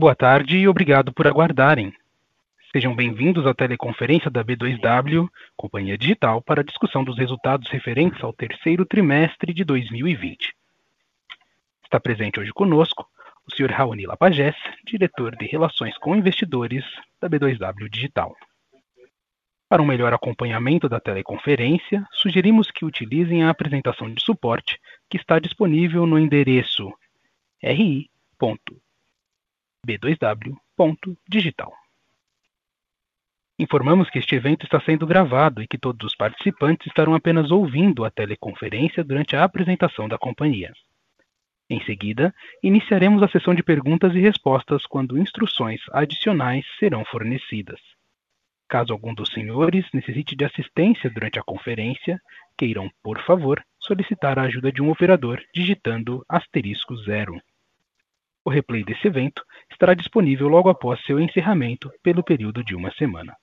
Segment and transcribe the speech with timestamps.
[0.00, 1.92] Boa tarde e obrigado por aguardarem.
[2.70, 8.32] Sejam bem-vindos à teleconferência da B2W, Companhia Digital, para a discussão dos resultados referentes ao
[8.32, 10.54] terceiro trimestre de 2020.
[11.82, 13.08] Está presente hoje conosco
[13.44, 13.72] o Sr.
[13.72, 14.54] Raoni Lapagés,
[14.86, 16.84] diretor de Relações com Investidores
[17.20, 18.36] da B2W Digital.
[19.68, 24.78] Para um melhor acompanhamento da teleconferência, sugerimos que utilizem a apresentação de suporte
[25.10, 26.88] que está disponível no endereço
[27.60, 28.08] ri
[29.88, 31.72] b2w.digital.
[33.58, 38.04] Informamos que este evento está sendo gravado e que todos os participantes estarão apenas ouvindo
[38.04, 40.72] a teleconferência durante a apresentação da companhia.
[41.70, 42.32] Em seguida,
[42.62, 47.80] iniciaremos a sessão de perguntas e respostas quando instruções adicionais serão fornecidas.
[48.68, 52.20] Caso algum dos senhores necessite de assistência durante a conferência,
[52.56, 57.40] queiram, por favor, solicitar a ajuda de um operador digitando asterisco zero.
[58.48, 63.36] O replay desse evento estará disponível logo após seu encerramento pelo período de uma semana.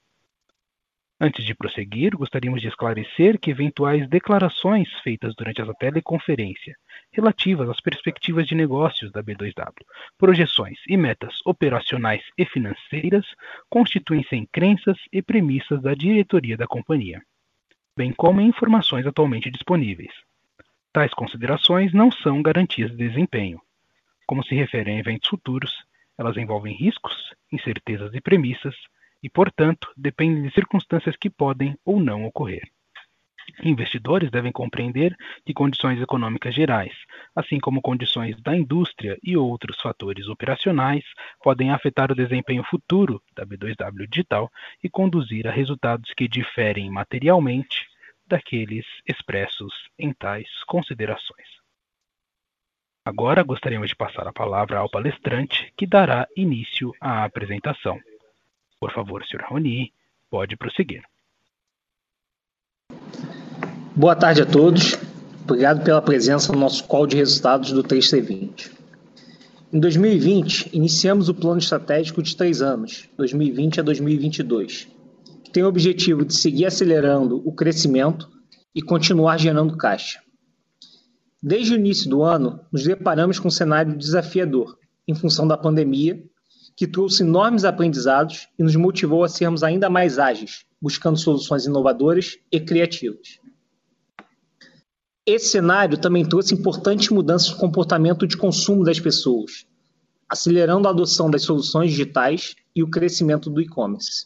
[1.22, 6.75] Antes de prosseguir, gostaríamos de esclarecer que eventuais declarações feitas durante essa teleconferência
[7.14, 9.73] relativas às perspectivas de negócios da B2W,
[10.17, 13.28] projeções e metas operacionais e financeiras
[13.69, 17.22] constituem-se em crenças e premissas da diretoria da companhia,
[17.95, 20.14] bem como em informações atualmente disponíveis.
[20.92, 23.62] Tais considerações não são garantias de desempenho
[24.26, 25.84] como se referem a eventos futuros,
[26.18, 28.76] elas envolvem riscos, incertezas e premissas,
[29.22, 32.70] e, portanto, dependem de circunstâncias que podem ou não ocorrer.
[33.64, 35.16] Investidores devem compreender
[35.46, 36.94] que condições econômicas gerais,
[37.36, 41.03] assim como condições da indústria e outros fatores operacionais,
[41.44, 44.52] podem afetar o desempenho futuro da B2W Digital
[44.84, 47.88] e conduzir a resultados que diferem materialmente
[48.28, 51.55] daqueles expressos em tais considerações.
[53.08, 58.00] Agora gostaríamos de passar a palavra ao palestrante, que dará início à apresentação.
[58.80, 59.42] Por favor, Sr.
[59.42, 59.94] Raoni,
[60.28, 61.03] pode prosseguir.
[63.96, 64.97] Boa tarde a todos.
[65.44, 68.72] Obrigado pela presença no nosso call de resultados do 3T20.
[69.72, 74.88] Em 2020, iniciamos o plano estratégico de três anos, 2020 a 2022,
[75.44, 78.28] que tem o objetivo de seguir acelerando o crescimento
[78.74, 80.25] e continuar gerando caixa.
[81.47, 86.19] Desde o início do ano, nos deparamos com um cenário desafiador, em função da pandemia,
[86.75, 92.39] que trouxe enormes aprendizados e nos motivou a sermos ainda mais ágeis, buscando soluções inovadoras
[92.51, 93.39] e criativas.
[95.23, 99.67] Esse cenário também trouxe importantes mudanças no comportamento de consumo das pessoas,
[100.27, 104.25] acelerando a adoção das soluções digitais e o crescimento do e-commerce.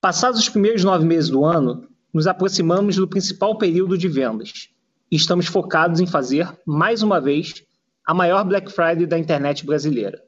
[0.00, 4.70] Passados os primeiros nove meses do ano, nos aproximamos do principal período de vendas,
[5.10, 7.64] e estamos focados em fazer, mais uma vez,
[8.06, 10.22] a maior Black Friday da internet brasileira.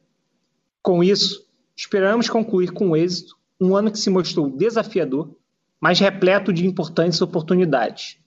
[0.82, 1.46] Com isso,
[1.76, 5.36] esperamos concluir com êxito um ano que se mostrou desafiador,
[5.80, 8.18] mas repleto de importantes oportunidades,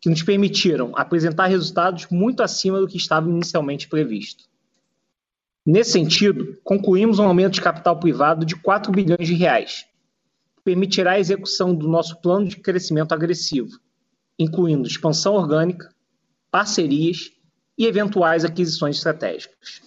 [0.00, 4.44] que nos permitiram apresentar resultados muito acima do que estava inicialmente previsto.
[5.64, 9.86] Nesse sentido, concluímos um aumento de capital privado de 4 bilhões de reais,
[10.56, 13.78] que permitirá a execução do nosso plano de crescimento agressivo,
[14.38, 15.94] incluindo expansão orgânica,
[16.50, 17.30] parcerias
[17.78, 19.82] e eventuais aquisições estratégicas.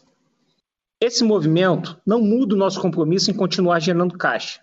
[0.99, 4.61] Esse movimento não muda o nosso compromisso em continuar gerando caixa,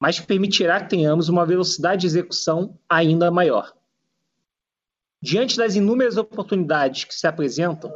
[0.00, 3.72] mas permitirá que tenhamos uma velocidade de execução ainda maior.
[5.22, 7.92] Diante das inúmeras oportunidades que se apresentam,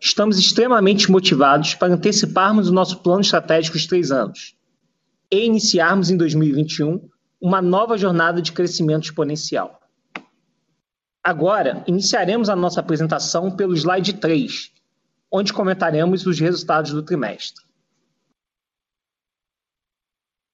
[0.00, 4.56] estamos extremamente motivados para anteciparmos o nosso plano estratégico de três anos
[5.30, 7.08] e iniciarmos em 2021
[7.40, 9.80] uma nova jornada de crescimento exponencial.
[11.24, 14.70] Agora, iniciaremos a nossa apresentação pelo slide 3,
[15.32, 17.64] onde comentaremos os resultados do trimestre.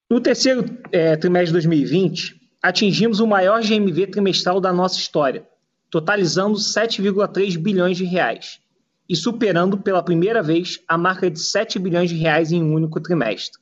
[0.08, 5.44] No terceiro é, trimestre de 2020, atingimos o maior GMV trimestral da nossa história,
[5.91, 8.60] totalizando 7,3 bilhões de reais
[9.08, 13.00] e superando pela primeira vez a marca de 7 bilhões de reais em um único
[13.00, 13.61] trimestre.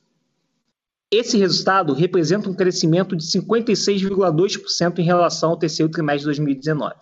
[1.11, 6.95] Esse resultado representa um crescimento de 56,2% em relação ao terceiro trimestre de 2019.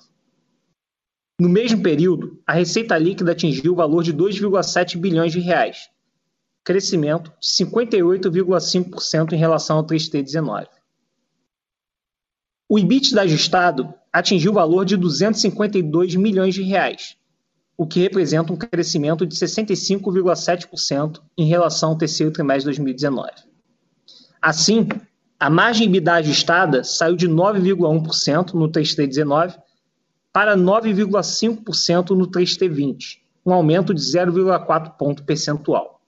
[1.40, 5.90] No mesmo período, a receita líquida atingiu o valor de 2,7 bilhões de reais,
[6.64, 10.68] crescimento de 58,5% em relação ao 3T19.
[12.70, 17.18] O EBITDA ajustado atingiu o valor de 252 milhões de reais,
[17.78, 23.47] o que representa um crescimento de 65,7% em relação ao terceiro trimestre de 2019.
[24.42, 24.88] Assim,
[25.40, 29.58] a margem EBITDA ajustada saiu de 9,1% no 3T19
[30.34, 36.02] para 9,5% no 3T20, um aumento de 0,4 ponto percentual.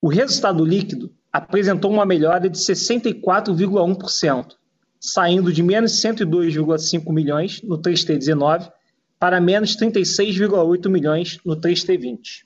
[0.00, 4.54] O resultado líquido apresentou uma melhora de 64,1%,
[5.00, 8.70] saindo de menos 102,5 milhões no 3T19
[9.18, 12.44] para menos 36,8 milhões no 3T20.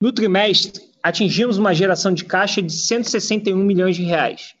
[0.00, 4.54] No trimestre, atingimos uma geração de caixa de 161 milhões de reais,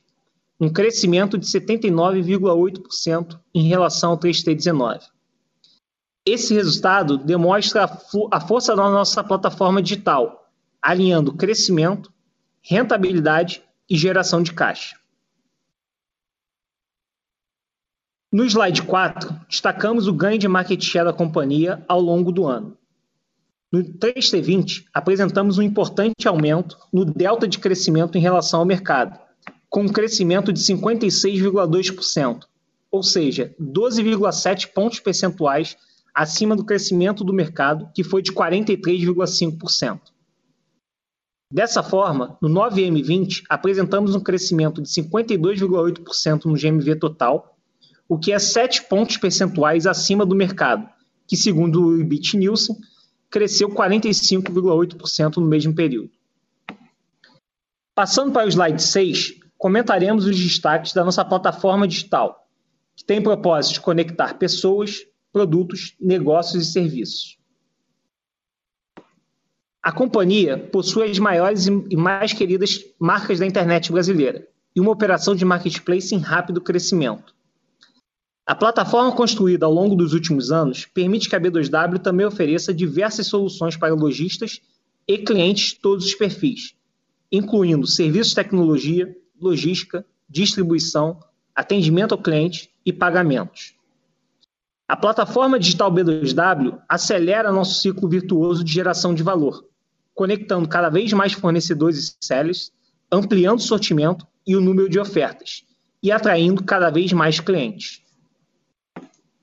[0.58, 5.00] um crescimento de 79,8% em relação ao 3T19.
[6.24, 7.84] Esse resultado demonstra
[8.30, 10.50] a força da nossa plataforma digital,
[10.80, 12.12] alinhando crescimento,
[12.62, 15.00] rentabilidade e geração de caixa.
[18.32, 22.78] No slide 4, destacamos o ganho de market share da companhia ao longo do ano.
[23.72, 29.18] No 3T20, apresentamos um importante aumento no delta de crescimento em relação ao mercado,
[29.68, 32.40] com um crescimento de 56,2%,
[32.90, 35.76] ou seja, 12,7 pontos percentuais
[36.12, 40.00] acima do crescimento do mercado, que foi de 43,5%.
[41.52, 47.56] Dessa forma, no 9M20, apresentamos um crescimento de 52,8% no GMV total
[48.08, 50.84] o que é 7 pontos percentuais acima do mercado,
[51.28, 52.76] que, segundo o IBIT Nielsen,
[53.30, 56.10] cresceu 45,8% no mesmo período.
[57.94, 62.48] Passando para o slide 6, comentaremos os destaques da nossa plataforma digital,
[62.96, 67.38] que tem propósito de conectar pessoas, produtos, negócios e serviços.
[69.82, 75.34] A companhia possui as maiores e mais queridas marcas da internet brasileira e uma operação
[75.34, 77.34] de marketplace em rápido crescimento.
[78.50, 83.28] A plataforma construída ao longo dos últimos anos permite que a B2W também ofereça diversas
[83.28, 84.60] soluções para lojistas
[85.06, 86.74] e clientes de todos os perfis,
[87.30, 91.20] incluindo serviços de tecnologia, logística, distribuição,
[91.54, 93.76] atendimento ao cliente e pagamentos.
[94.88, 99.64] A plataforma digital B2W acelera nosso ciclo virtuoso de geração de valor,
[100.12, 102.72] conectando cada vez mais fornecedores e sellers,
[103.12, 105.62] ampliando o sortimento e o número de ofertas
[106.02, 108.02] e atraindo cada vez mais clientes.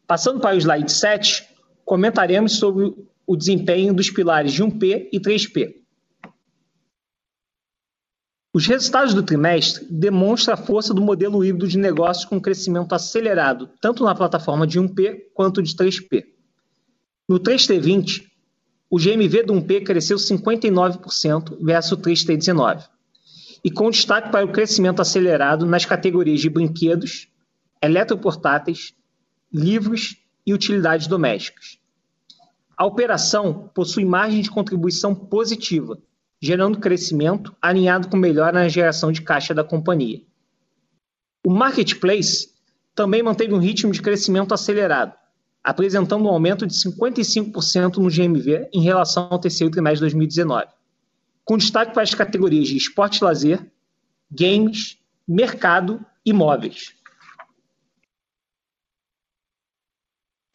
[0.07, 1.45] Passando para o slide 7,
[1.83, 2.95] comentaremos sobre
[3.27, 5.75] o desempenho dos pilares de 1P e 3P.
[8.54, 13.69] Os resultados do trimestre demonstram a força do modelo híbrido de negócios com crescimento acelerado,
[13.81, 16.24] tanto na plataforma de 1P quanto de 3P.
[17.27, 18.24] No 3T20,
[18.89, 22.88] o GMV do 1P cresceu 59% versus o 3T19,
[23.62, 27.27] e com destaque para o crescimento acelerado nas categorias de brinquedos,
[27.83, 28.94] eletroportáteis,
[29.51, 31.79] livros e utilidades domésticas.
[32.77, 35.97] A operação possui margem de contribuição positiva,
[36.39, 40.21] gerando crescimento alinhado com melhora na geração de caixa da companhia.
[41.45, 42.49] O marketplace
[42.94, 45.13] também manteve um ritmo de crescimento acelerado,
[45.63, 50.67] apresentando um aumento de 55% no GMV em relação ao terceiro trimestre de 2019,
[51.44, 53.71] com destaque para as categorias de esporte e lazer,
[54.29, 54.97] games,
[55.27, 56.96] mercado e móveis.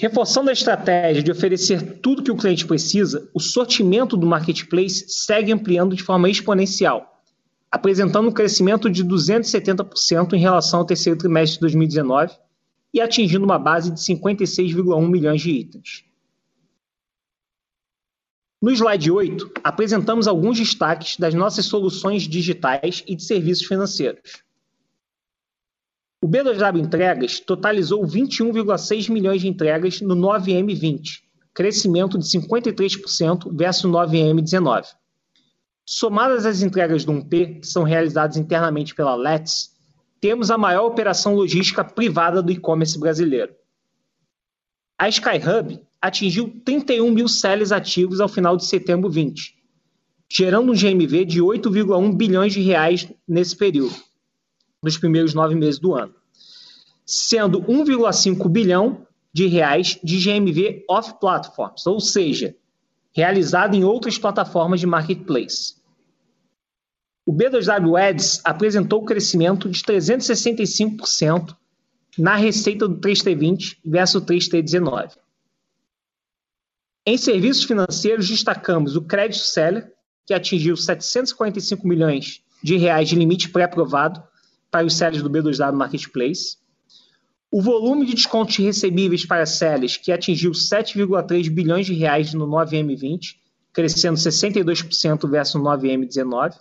[0.03, 5.53] Reforçando a estratégia de oferecer tudo que o cliente precisa, o sortimento do marketplace segue
[5.53, 7.23] ampliando de forma exponencial,
[7.71, 12.33] apresentando um crescimento de 270% em relação ao terceiro trimestre de 2019
[12.93, 16.05] e atingindo uma base de 56,1 milhões de itens.
[18.61, 24.43] No slide 8, apresentamos alguns destaques das nossas soluções digitais e de serviços financeiros.
[26.24, 31.20] O B2W Entregas totalizou 21,6 milhões de entregas no 9M20,
[31.52, 34.84] crescimento de 53% versus 9M19.
[35.84, 39.72] Somadas as entregas do 1P, que são realizadas internamente pela Let's,
[40.20, 43.52] temos a maior operação logística privada do e-commerce brasileiro.
[44.96, 49.56] A SkyHub atingiu 31 mil sellers ativos ao final de setembro 20,
[50.31, 53.96] gerando um GMV de 8,1 bilhões de reais nesse período
[54.82, 56.15] nos primeiros nove meses do ano,
[57.06, 62.55] sendo 1,5 bilhão de reais de GMV off-platforms, ou seja,
[63.15, 65.77] realizado em outras plataformas de marketplace.
[67.24, 71.56] O B2W Ads apresentou crescimento de 365%
[72.19, 75.17] na receita do 3T20 versus o 3T19.
[77.06, 79.93] Em serviços financeiros, destacamos o Crédito Seller,
[80.27, 84.22] que atingiu 745 milhões de reais de limite pré-aprovado,
[84.72, 86.56] para os sellers do B2W Marketplace.
[87.50, 93.36] O volume de descontos recebíveis para sellers, que atingiu 7,3 bilhões de reais no 9M20,
[93.70, 96.58] crescendo 62% versus o 9M19.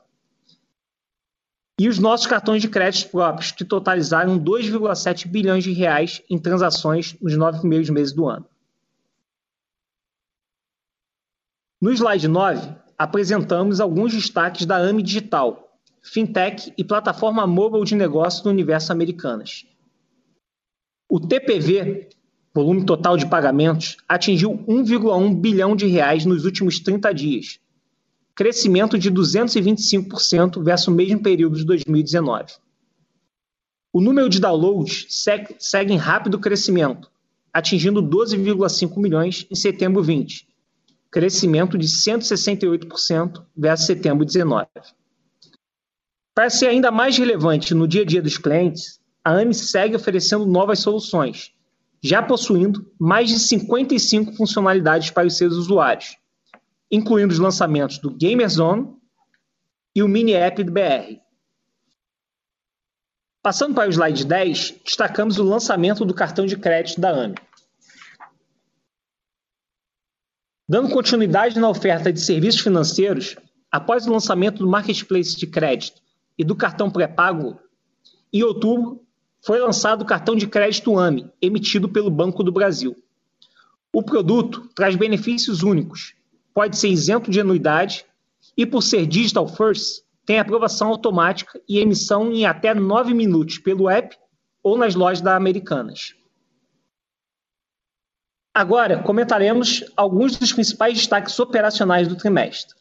[1.79, 7.15] E os nossos cartões de crédito próprios, que totalizaram 2,7 bilhões de reais em transações
[7.21, 8.45] nos nove primeiros meses do ano.
[11.81, 15.70] No slide 9, apresentamos alguns destaques da AME Digital,
[16.01, 19.65] fintech e plataforma mobile de negócio do universo americanas.
[21.09, 22.09] O TPV,
[22.53, 27.59] volume total de pagamentos, atingiu 1,1 bilhão de reais nos últimos 30 dias,
[28.33, 32.53] crescimento de 225% versus o mesmo período de 2019.
[33.93, 37.11] O número de downloads segue, segue em rápido crescimento,
[37.53, 40.47] atingindo 12,5 milhões em setembro 20,
[41.11, 44.67] crescimento de 168% versus setembro 19.
[46.33, 50.45] Para ser ainda mais relevante no dia a dia dos clientes, a AMI segue oferecendo
[50.45, 51.53] novas soluções,
[52.01, 56.17] já possuindo mais de 55 funcionalidades para os seus usuários,
[56.89, 58.95] incluindo os lançamentos do Gamerzone
[59.93, 61.19] e o Mini App do BR.
[63.43, 67.35] Passando para o slide 10, destacamos o lançamento do cartão de crédito da AMI.
[70.67, 73.35] Dando continuidade na oferta de serviços financeiros,
[73.69, 76.01] após o lançamento do marketplace de crédito
[76.37, 77.59] e do cartão pré-pago,
[78.31, 79.03] em outubro
[79.43, 82.95] foi lançado o cartão de crédito AMI, emitido pelo Banco do Brasil.
[83.93, 86.13] O produto traz benefícios únicos,
[86.53, 88.05] pode ser isento de anuidade
[88.55, 93.89] e, por ser digital first, tem aprovação automática e emissão em até 9 minutos pelo
[93.89, 94.15] app
[94.63, 96.15] ou nas lojas da Americanas.
[98.53, 102.75] Agora, comentaremos alguns dos principais destaques operacionais do trimestre.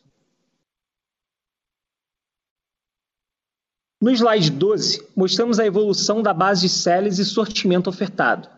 [4.00, 8.49] No slide 12, mostramos a evolução da base de sellers e sortimento ofertado.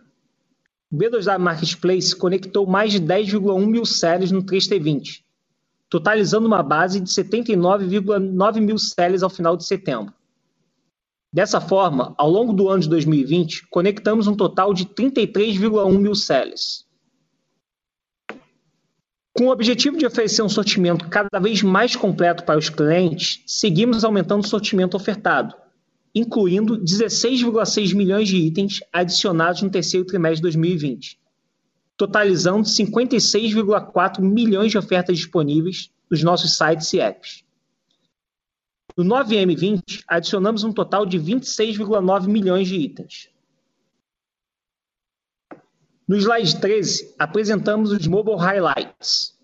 [0.88, 5.25] O B2W Marketplace conectou mais de 10,1 mil sellers no 3T20,
[5.90, 10.14] totalizando uma base de 79,9 mil sellers ao final de setembro.
[11.32, 16.87] Dessa forma, ao longo do ano de 2020, conectamos um total de 33,1 mil sellers.
[19.34, 24.04] Com o objetivo de oferecer um sortimento cada vez mais completo para os clientes, seguimos
[24.04, 25.54] aumentando o sortimento ofertado,
[26.14, 31.18] incluindo 16,6 milhões de itens adicionados no terceiro trimestre de 2020,
[31.96, 37.42] totalizando 56,4 milhões de ofertas disponíveis nos nossos sites e apps.
[38.94, 43.31] No 9M20, adicionamos um total de 26,9 milhões de itens.
[46.12, 49.35] No slide 13, apresentamos os Mobile Highlights.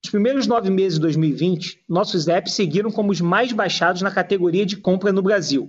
[0.00, 4.64] Nos primeiros nove meses de 2020, nossos apps seguiram como os mais baixados na categoria
[4.64, 5.68] de compra no Brasil.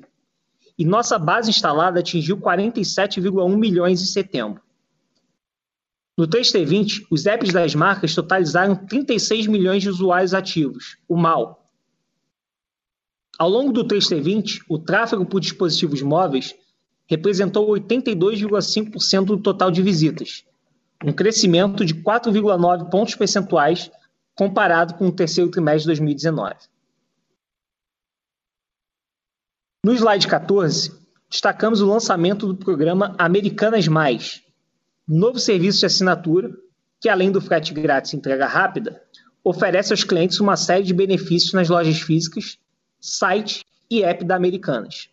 [0.78, 4.62] E nossa base instalada atingiu 47,1 milhões em setembro.
[6.16, 11.60] No 3T20, os apps das marcas totalizaram 36 milhões de usuários ativos, o MAU.
[13.36, 16.54] Ao longo do 3T20, o tráfego por dispositivos móveis
[17.12, 20.46] representou 82,5% do total de visitas,
[21.03, 23.91] um crescimento de 4,9 pontos percentuais
[24.34, 26.56] comparado com o terceiro trimestre de 2019.
[29.86, 30.98] No slide 14,
[31.30, 34.41] destacamos o lançamento do programa Americanas Mais,
[35.06, 36.50] novo serviço de assinatura
[37.01, 39.01] que, além do frete grátis e entrega rápida,
[39.44, 42.58] oferece aos clientes uma série de benefícios nas lojas físicas,
[43.01, 45.11] site e app da Americanas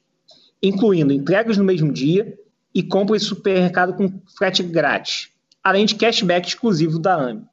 [0.62, 2.38] incluindo entregas no mesmo dia
[2.74, 5.30] e compra em supermercado com frete grátis,
[5.62, 7.46] além de cashback exclusivo da AME.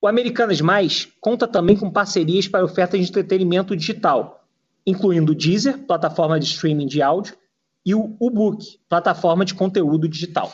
[0.00, 4.46] O Americanas Mais conta também com parcerias para ofertas de entretenimento digital,
[4.86, 7.36] incluindo o Deezer, plataforma de streaming de áudio,
[7.86, 10.52] e o Ubook, plataforma de conteúdo digital.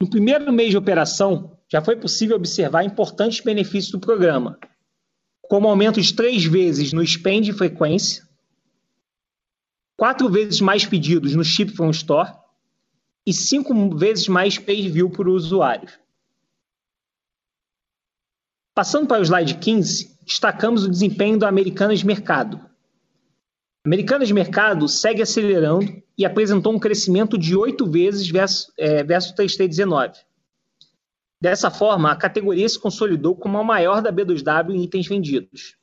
[0.00, 4.58] No primeiro mês de operação, já foi possível observar importantes benefícios do programa,
[5.42, 8.22] como aumento de três vezes no spend e frequência,
[10.00, 12.32] quatro vezes mais pedidos no Chip from Store
[13.26, 15.90] e cinco vezes mais page view por usuário.
[18.74, 22.58] Passando para o slide 15, destacamos o desempenho do Americanas Mercado.
[23.84, 30.14] Americanas Mercado segue acelerando e apresentou um crescimento de oito vezes versus, é, versus 3T19.
[31.42, 35.76] Dessa forma, a categoria se consolidou como a maior da B2W em itens vendidos.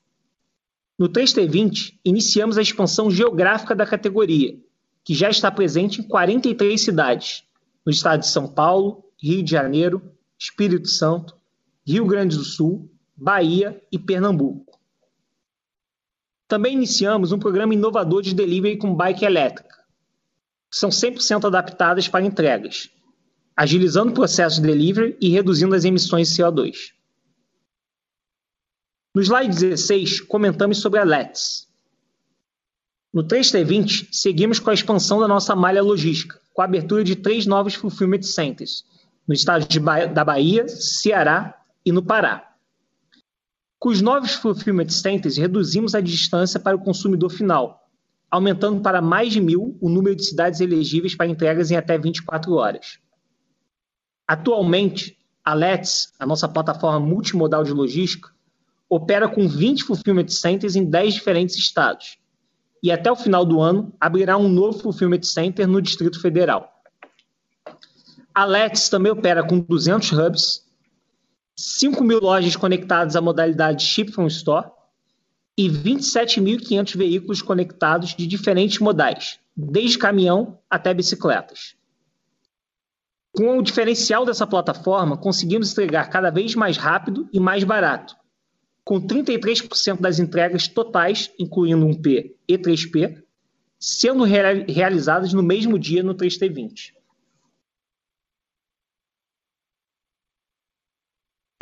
[0.98, 4.58] No 3T20, iniciamos a expansão geográfica da categoria,
[5.04, 7.44] que já está presente em 43 cidades,
[7.86, 10.02] no estado de São Paulo, Rio de Janeiro,
[10.40, 11.36] Espírito Santo,
[11.86, 14.78] Rio Grande do Sul, Bahia e Pernambuco.
[16.48, 19.76] Também iniciamos um programa inovador de delivery com bike elétrica.
[20.72, 22.90] São 100% adaptadas para entregas,
[23.56, 26.97] agilizando o processo de delivery e reduzindo as emissões de CO2.
[29.18, 31.68] No slide 16, comentamos sobre a Let's.
[33.12, 37.48] No 3T20, seguimos com a expansão da nossa malha logística, com a abertura de três
[37.48, 38.86] novos fulfillment centers,
[39.28, 42.48] no estado ba da Bahia, Ceará e no Pará.
[43.80, 47.90] Com os novos fulfillment centers, reduzimos a distância para o consumidor final,
[48.30, 52.54] aumentando para mais de mil o número de cidades elegíveis para entregas em até 24
[52.54, 53.00] horas.
[54.28, 58.37] Atualmente, a Let's, a nossa plataforma multimodal de logística,
[58.90, 62.18] opera com 20 fulfillment centers em 10 diferentes estados.
[62.82, 66.72] E até o final do ano, abrirá um novo fulfillment center no Distrito Federal.
[68.34, 70.66] A Let's também opera com 200 hubs,
[71.56, 74.70] 5 mil lojas conectadas à modalidade Ship from Store
[75.58, 81.76] e 27.500 veículos conectados de diferentes modais, desde caminhão até bicicletas.
[83.36, 88.16] Com o diferencial dessa plataforma, conseguimos entregar cada vez mais rápido e mais barato,
[88.88, 93.22] com 33% das entregas totais, incluindo um P e 3P,
[93.78, 96.94] sendo realizadas no mesmo dia no 3T20.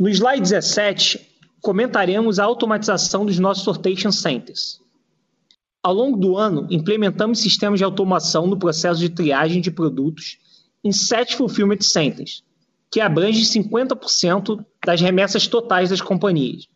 [0.00, 1.28] No slide 17,
[1.60, 4.80] comentaremos a automatização dos nossos sortation centers.
[5.82, 10.38] Ao longo do ano, implementamos sistemas de automação no processo de triagem de produtos
[10.84, 12.44] em sete fulfillment centers,
[12.88, 16.68] que abrange 50% das remessas totais das companhias.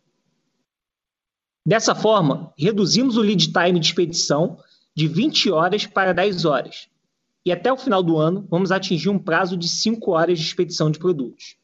[1.64, 4.58] Dessa forma, reduzimos o lead time de expedição
[4.94, 6.88] de 20 horas para 10 horas.
[7.44, 10.90] E até o final do ano, vamos atingir um prazo de 5 horas de expedição
[10.90, 11.56] de produtos.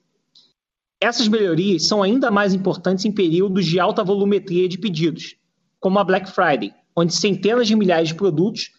[1.00, 5.36] Essas melhorias são ainda mais importantes em períodos de alta volumetria de pedidos,
[5.78, 8.70] como a Black Friday, onde centenas de milhares de produtos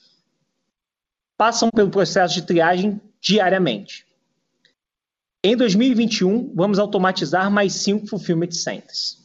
[1.37, 4.05] passam pelo processo de triagem diariamente.
[5.43, 9.23] Em 2021, vamos automatizar mais cinco fulfillment centers.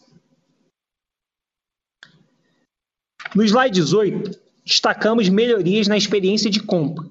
[3.34, 7.08] No slide 18, destacamos melhorias na experiência de compra,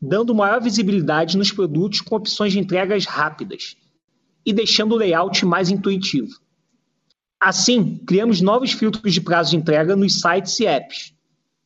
[0.00, 3.76] dando maior visibilidade nos produtos com opções de entregas rápidas
[4.46, 6.38] e deixando o layout mais intuitivo.
[7.40, 11.12] Assim, criamos novos filtros de prazo de entrega nos sites e apps,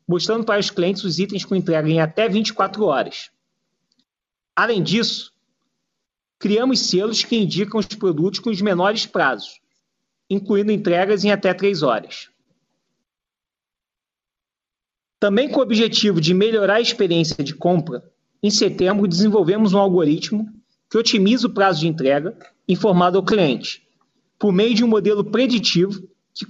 [0.09, 3.31] mostrando para os clientes os itens com entrega em até 24 horas.
[4.57, 5.33] Além disso,
[6.39, 9.61] criamos selos que indicam os produtos com os menores prazos,
[10.31, 12.31] incluindo entregas em até 3 horas.
[15.21, 18.05] Também com o objetivo de melhorar a experiência de compra,
[18.43, 20.49] em setembro desenvolvemos um algoritmo
[20.89, 22.37] que otimiza o prazo de entrega
[22.69, 23.83] informado ao cliente,
[24.39, 26.47] por meio de um modelo preditivo que,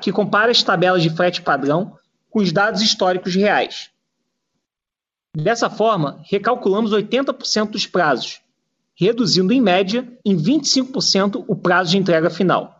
[0.00, 1.96] que compara as tabelas de frete padrão
[2.30, 3.90] com os dados históricos reais.
[5.36, 8.40] Dessa forma, recalculamos 80% dos prazos,
[8.94, 12.73] reduzindo em média em 25% o prazo de entrega final.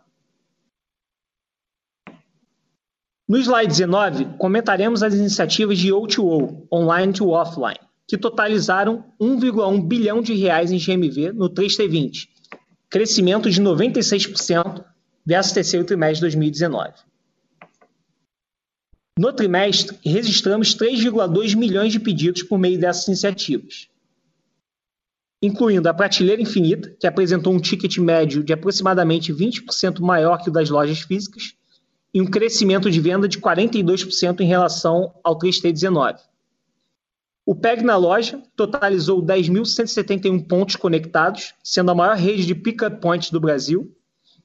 [3.26, 10.20] No slide 19, comentaremos as iniciativas de O2O, Online to Offline, que totalizaram 1,1 bilhão
[10.20, 12.28] de reais em GMV no 3T20,
[12.90, 14.84] crescimento de 96%
[15.24, 16.92] versus terceiro trimestre de 2019.
[19.18, 23.88] No trimestre, registramos 3,2 milhões de pedidos por meio dessas iniciativas,
[25.42, 30.52] incluindo a Prateleira Infinita, que apresentou um ticket médio de aproximadamente 20% maior que o
[30.52, 31.54] das lojas físicas,
[32.14, 36.20] e um crescimento de venda de 42% em relação ao 3T19.
[37.44, 43.30] O PEG na loja totalizou 10.171 pontos conectados, sendo a maior rede de pick-up points
[43.30, 43.92] do Brasil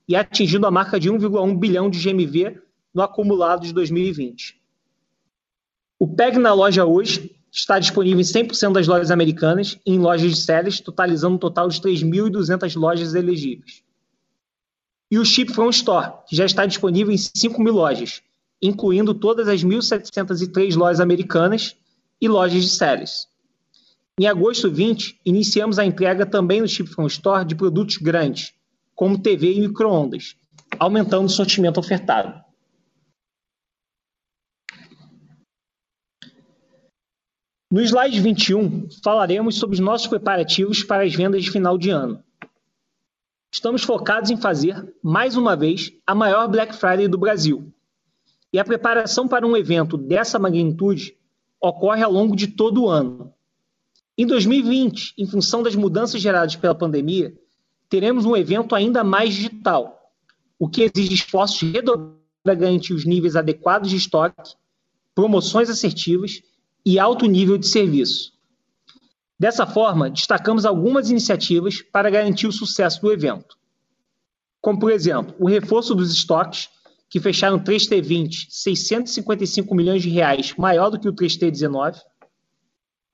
[0.07, 2.59] e atingindo a marca de 1,1 bilhão de GMV
[2.91, 4.59] no acumulado de 2020.
[5.99, 10.31] O PEG na loja hoje está disponível em 100% das lojas americanas e em lojas
[10.31, 13.83] de séries, totalizando um total de 3.200 lojas elegíveis
[15.11, 18.21] e o Chip From Store, que já está disponível em 5 mil lojas,
[18.61, 21.75] incluindo todas as 1.703 lojas americanas
[22.21, 23.27] e lojas de séries.
[24.19, 28.53] Em agosto 20, iniciamos a entrega também no Chip From Store de produtos grandes,
[28.93, 30.35] como TV e microondas,
[30.77, 32.43] aumentando o sortimento ofertado.
[37.71, 42.23] No slide 21, falaremos sobre os nossos preparativos para as vendas de final de ano.
[43.51, 47.73] Estamos focados em fazer, mais uma vez, a maior Black Friday do Brasil.
[48.53, 51.17] E a preparação para um evento dessa magnitude
[51.59, 53.33] ocorre ao longo de todo o ano.
[54.15, 57.33] Em 2020, em função das mudanças geradas pela pandemia,
[57.89, 60.13] teremos um evento ainda mais digital,
[60.59, 64.55] o que exige esforços redobrados para garantir os níveis adequados de estoque,
[65.15, 66.41] promoções assertivas
[66.85, 68.31] e alto nível de serviço.
[69.39, 73.57] Dessa forma, destacamos algumas iniciativas para garantir o sucesso do evento.
[74.59, 76.69] Como, por exemplo, o reforço dos estoques,
[77.09, 81.97] que fecharam 3T20 655 milhões de reais, maior do que o 3T19.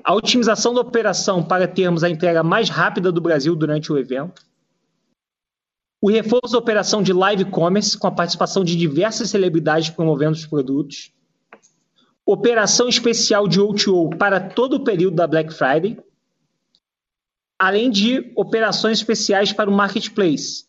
[0.04, 4.44] A otimização da operação para termos a entrega mais rápida do Brasil durante o evento.
[6.02, 10.46] O reforço da operação de live commerce, com a participação de diversas celebridades promovendo os
[10.46, 11.12] produtos.
[12.26, 15.98] Operação especial de O2O para todo o período da Black Friday.
[17.58, 20.65] Além de operações especiais para o marketplace,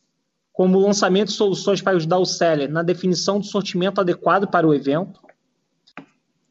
[0.53, 4.67] como o lançamento de soluções para ajudar o seller na definição do sortimento adequado para
[4.67, 5.21] o evento,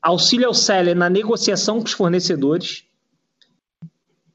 [0.02, 2.86] auxílio ao seller na negociação com os fornecedores,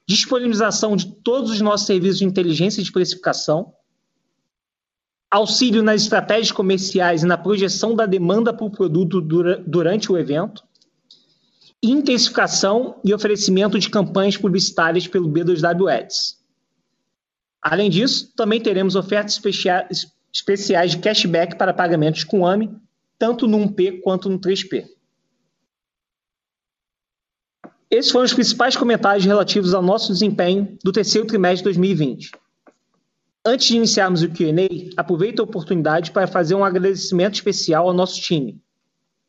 [0.09, 3.73] disponibilização de todos os nossos serviços de inteligência de precificação,
[5.31, 10.65] auxílio nas estratégias comerciais e na projeção da demanda por produto durante o evento,
[11.83, 16.38] intensificação e oferecimento de campanhas publicitárias pelo B2W Ads.
[17.62, 19.40] Além disso, também teremos ofertas
[20.33, 22.71] especiais de cashback para pagamentos com AMI,
[23.19, 24.87] tanto no 1P quanto no 3P.
[27.90, 32.31] Esses foram os principais comentários relativos ao nosso desempenho do terceiro trimestre de 2020.
[33.45, 38.21] Antes de iniciarmos o Q&A, aproveito a oportunidade para fazer um agradecimento especial ao nosso
[38.21, 38.62] time,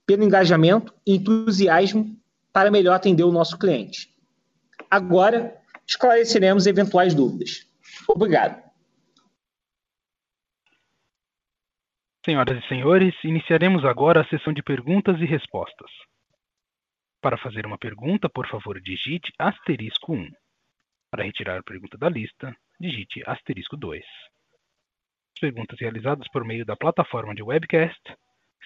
[0.06, 2.16] pelo engajamento e entusiasmo
[2.54, 4.10] para melhor atender o nosso cliente.
[4.90, 7.68] Agora, esclareceremos eventuais dúvidas.
[8.08, 8.62] Obrigado.
[12.24, 15.90] Senhoras e senhores, iniciaremos agora a sessão de perguntas e respostas.
[17.20, 20.30] Para fazer uma pergunta, por favor, digite asterisco 1.
[21.10, 24.04] Para retirar a pergunta da lista, digite asterisco 2.
[24.04, 28.02] As perguntas realizadas por meio da plataforma de webcast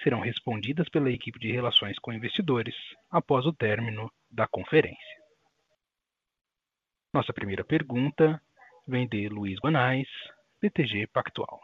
[0.03, 2.75] serão respondidas pela equipe de relações com investidores
[3.09, 5.15] após o término da conferência.
[7.13, 8.41] Nossa primeira pergunta
[8.87, 10.07] vem de Luiz Guanais,
[10.61, 11.61] BTG Pactual.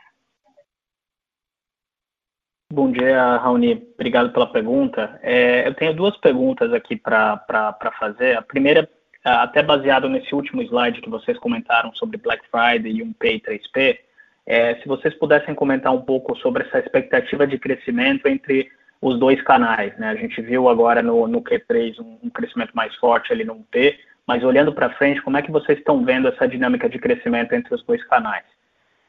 [2.71, 3.85] Bom dia, Raoni.
[3.95, 5.19] Obrigado pela pergunta.
[5.21, 8.37] É, eu tenho duas perguntas aqui para fazer.
[8.37, 8.89] A primeira,
[9.25, 13.99] até baseado nesse último slide que vocês comentaram sobre Black Friday e um Pay 3P,
[14.45, 18.69] é, se vocês pudessem comentar um pouco sobre essa expectativa de crescimento entre
[19.01, 19.97] os dois canais.
[19.97, 20.09] Né?
[20.09, 23.97] A gente viu agora no, no Q3 um, um crescimento mais forte ali no P,
[24.27, 27.73] mas olhando para frente, como é que vocês estão vendo essa dinâmica de crescimento entre
[27.73, 28.45] os dois canais?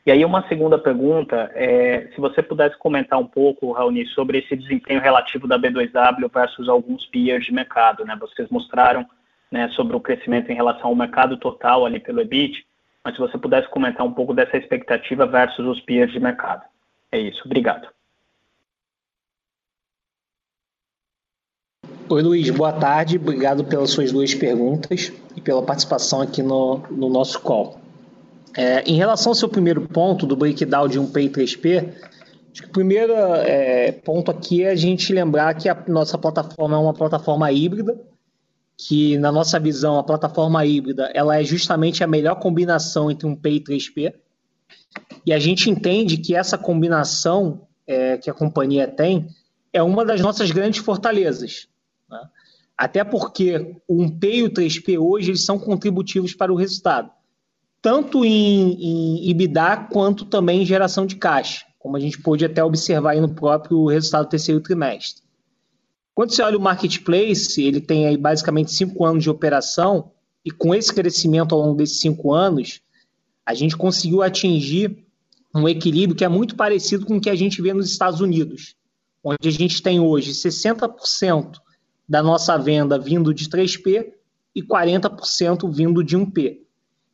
[0.04, 4.56] E aí uma segunda pergunta, é, se você pudesse comentar um pouco, Raoni, sobre esse
[4.56, 8.16] desempenho relativo da B2W versus alguns peers de mercado, né?
[8.20, 9.06] Vocês mostraram
[9.48, 12.66] né, sobre o crescimento em relação ao mercado total ali pelo EBIT,
[13.04, 16.62] mas se você pudesse comentar um pouco dessa expectativa versus os peers de mercado.
[17.10, 17.88] É isso, obrigado.
[22.08, 23.16] Oi, Luiz, boa tarde.
[23.16, 27.80] Obrigado pelas suas duas perguntas e pela participação aqui no, no nosso call.
[28.56, 31.88] É, em relação ao seu primeiro ponto do breakdown de um P e 3P,
[32.52, 36.76] acho que o primeiro é, ponto aqui é a gente lembrar que a nossa plataforma
[36.76, 37.98] é uma plataforma híbrida,
[38.76, 43.36] que na nossa visão a plataforma híbrida ela é justamente a melhor combinação entre um
[43.36, 44.14] P e 3P.
[45.24, 49.28] E a gente entende que essa combinação é, que a companhia tem
[49.72, 51.68] é uma das nossas grandes fortalezas.
[52.10, 52.20] Né?
[52.76, 57.10] Até porque o 1P e o 3P hoje eles são contributivos para o resultado
[57.82, 62.62] tanto em, em EBITDA quanto também em geração de caixa, como a gente pôde até
[62.62, 65.21] observar no próprio resultado do terceiro trimestre.
[66.14, 70.10] Quando você olha o marketplace, ele tem aí basicamente cinco anos de operação,
[70.44, 72.80] e com esse crescimento ao longo desses cinco anos,
[73.46, 75.06] a gente conseguiu atingir
[75.54, 78.74] um equilíbrio que é muito parecido com o que a gente vê nos Estados Unidos,
[79.22, 81.58] onde a gente tem hoje 60%
[82.08, 84.12] da nossa venda vindo de 3P
[84.54, 86.58] e 40% vindo de 1P.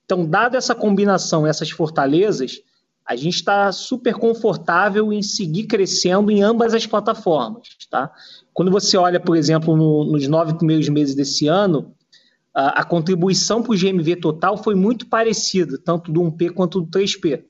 [0.05, 2.63] Então, dada essa combinação, essas fortalezas,
[3.05, 7.69] a gente está super confortável em seguir crescendo em ambas as plataformas.
[7.91, 8.13] Tá?
[8.59, 11.95] Quando você olha, por exemplo, no, nos nove primeiros meses desse ano,
[12.53, 16.89] a, a contribuição para o GMV total foi muito parecida, tanto do 1P quanto do
[16.89, 17.45] 3P.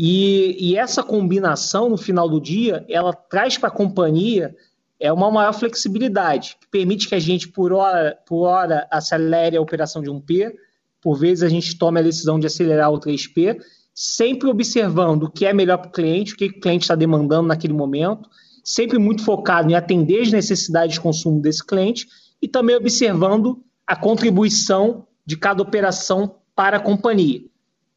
[0.00, 4.56] E, e essa combinação, no final do dia, ela traz para a companhia
[4.98, 9.60] é uma maior flexibilidade, que permite que a gente, por hora, por hora acelere a
[9.60, 10.54] operação de 1P,
[11.02, 13.58] por vezes a gente toma a decisão de acelerar o 3P,
[13.92, 17.48] sempre observando o que é melhor para o cliente, o que o cliente está demandando
[17.48, 18.26] naquele momento,
[18.68, 22.06] sempre muito focado em atender as necessidades de consumo desse cliente
[22.40, 27.40] e também observando a contribuição de cada operação para a companhia.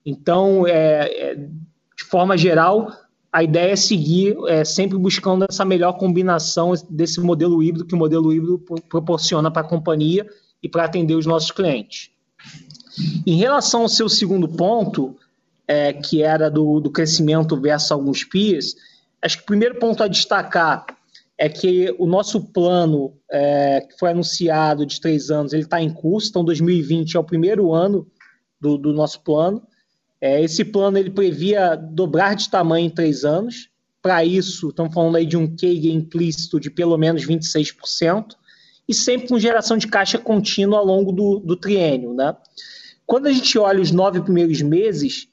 [0.06, 2.90] Então, é, é, de forma geral,
[3.34, 7.98] a ideia é seguir é, sempre buscando essa melhor combinação desse modelo híbrido que o
[7.98, 8.58] modelo híbrido
[8.88, 10.26] proporciona para a companhia
[10.64, 12.12] e para atender os nossos clientes.
[13.28, 15.18] Em relação ao seu segundo ponto,
[15.68, 18.76] é, que era do, do crescimento versus alguns PIS,
[19.22, 20.86] acho que o primeiro ponto a destacar
[21.38, 25.92] é que o nosso plano, é, que foi anunciado de três anos, ele está em
[25.92, 28.08] curso, então 2020 é o primeiro ano
[28.60, 29.62] do, do nosso plano,
[30.24, 33.70] É, esse plano ele previa dobrar de tamanho em três anos.
[34.04, 38.36] Para isso, estamos falando aí de um CAGR implícito de pelo menos 26%,
[38.88, 42.14] e sempre com geração de caixa contínua ao longo do, do triênio.
[42.14, 42.36] Né?
[43.04, 45.28] Quando a gente olha os nove primeiros meses,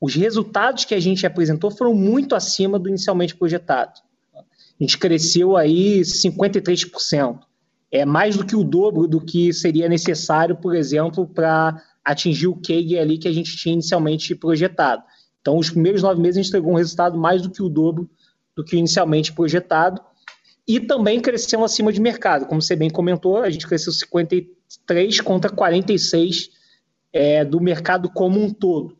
[0.00, 4.00] os resultados que a gente apresentou foram muito acima do inicialmente projetado.
[4.34, 7.38] A gente cresceu aí 53%.
[7.90, 12.56] É mais do que o dobro do que seria necessário, por exemplo, para atingir o
[12.56, 15.02] CAGR ali que a gente tinha inicialmente projetado.
[15.40, 18.10] Então, os primeiros nove meses a gente entregou um resultado mais do que o dobro
[18.56, 20.00] do que inicialmente projetado.
[20.66, 22.46] E também cresceu acima de mercado.
[22.46, 26.50] Como você bem comentou, a gente cresceu 53 contra 46
[27.12, 28.96] é, do mercado como um todo.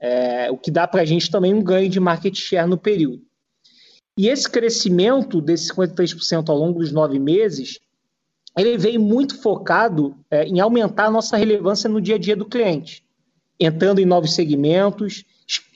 [0.00, 3.22] É, o que dá para a gente também um ganho de market share no período.
[4.16, 7.80] E esse crescimento desses 53% ao longo dos nove meses,
[8.56, 12.44] ele veio muito focado é, em aumentar a nossa relevância no dia a dia do
[12.44, 13.04] cliente,
[13.58, 15.24] entrando em novos segmentos,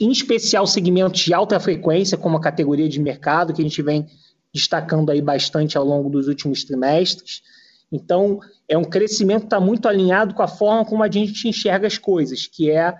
[0.00, 4.06] em especial segmentos de alta frequência, como a categoria de mercado, que a gente vem
[4.52, 7.42] destacando aí bastante ao longo dos últimos trimestres.
[7.90, 11.86] Então, é um crescimento que está muito alinhado com a forma como a gente enxerga
[11.86, 12.94] as coisas, que é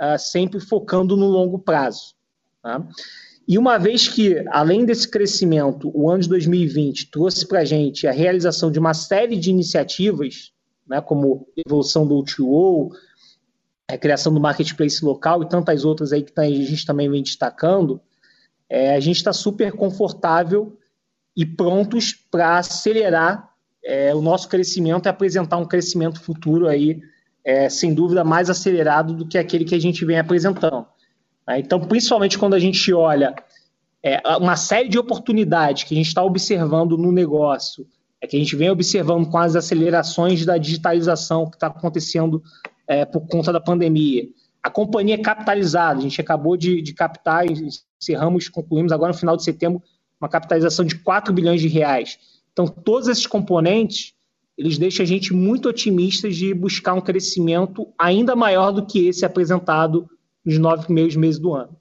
[0.00, 2.14] uh, sempre focando no longo prazo.
[2.62, 2.86] Tá?
[3.48, 8.06] E uma vez que, além desse crescimento, o ano de 2020 trouxe para a gente
[8.06, 10.52] a realização de uma série de iniciativas,
[10.86, 12.90] né, como evolução do O2O,
[13.88, 17.22] a criação do marketplace local e tantas outras aí que tá, a gente também vem
[17.22, 18.00] destacando,
[18.68, 20.76] é, a gente está super confortável
[21.36, 23.52] e prontos para acelerar
[23.84, 27.00] é, o nosso crescimento e apresentar um crescimento futuro aí,
[27.46, 30.84] é, sem dúvida, mais acelerado do que aquele que a gente vem apresentando.
[31.46, 31.60] Né?
[31.60, 33.36] Então, principalmente quando a gente olha
[34.02, 37.86] é, uma série de oportunidades que a gente está observando no negócio,
[38.20, 42.42] é que a gente vem observando com as acelerações da digitalização que está acontecendo
[42.88, 44.24] é, por conta da pandemia.
[44.60, 49.36] A companhia é capitalizada, a gente acabou de, de captar, encerramos, concluímos agora no final
[49.36, 49.80] de setembro,
[50.20, 52.18] uma capitalização de 4 bilhões de reais.
[52.52, 54.15] Então, todos esses componentes,
[54.56, 59.24] eles deixam a gente muito otimistas de buscar um crescimento ainda maior do que esse
[59.24, 60.08] apresentado
[60.44, 61.78] nos nove primeiros meses do ano.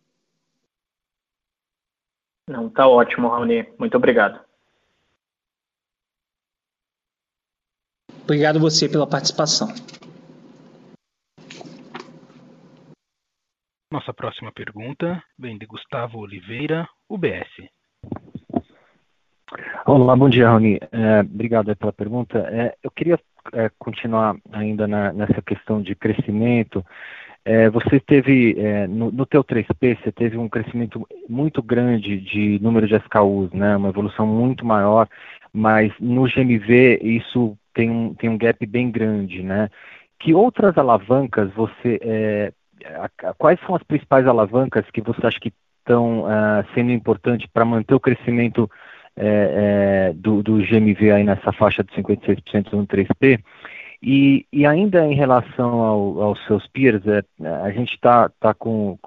[2.50, 3.68] Não, tá ótimo, Raoni.
[3.80, 4.44] Muito obrigado.
[8.24, 9.68] Obrigado você pela participação.
[13.92, 17.75] Nossa próxima pergunta vem de Gustavo Oliveira, UBS.
[19.86, 20.80] Olá, bom dia, Raoni.
[20.92, 22.40] É, obrigado pela pergunta.
[22.52, 23.20] É, eu queria
[23.54, 26.84] é, continuar ainda na, nessa questão de crescimento
[27.46, 32.58] é, você teve, é, no, no teu 3P, você teve um crescimento muito grande de
[32.60, 35.08] número de SKUs, né, uma evolução muito maior,
[35.54, 39.70] mas no GMV isso tem um, tem um gap bem grande, né?
[40.20, 42.54] Que outras alavancas você, é,
[43.38, 47.94] quais são as principais alavancas que você acha que estão uh, sendo importantes para manter
[47.94, 48.70] o crescimento
[49.18, 53.40] é, é, do, do, GMV aí nessa faixa de 56% no 3P?
[54.04, 57.24] E, e ainda em relação ao, aos seus peers, é,
[57.64, 59.00] a gente está tá com.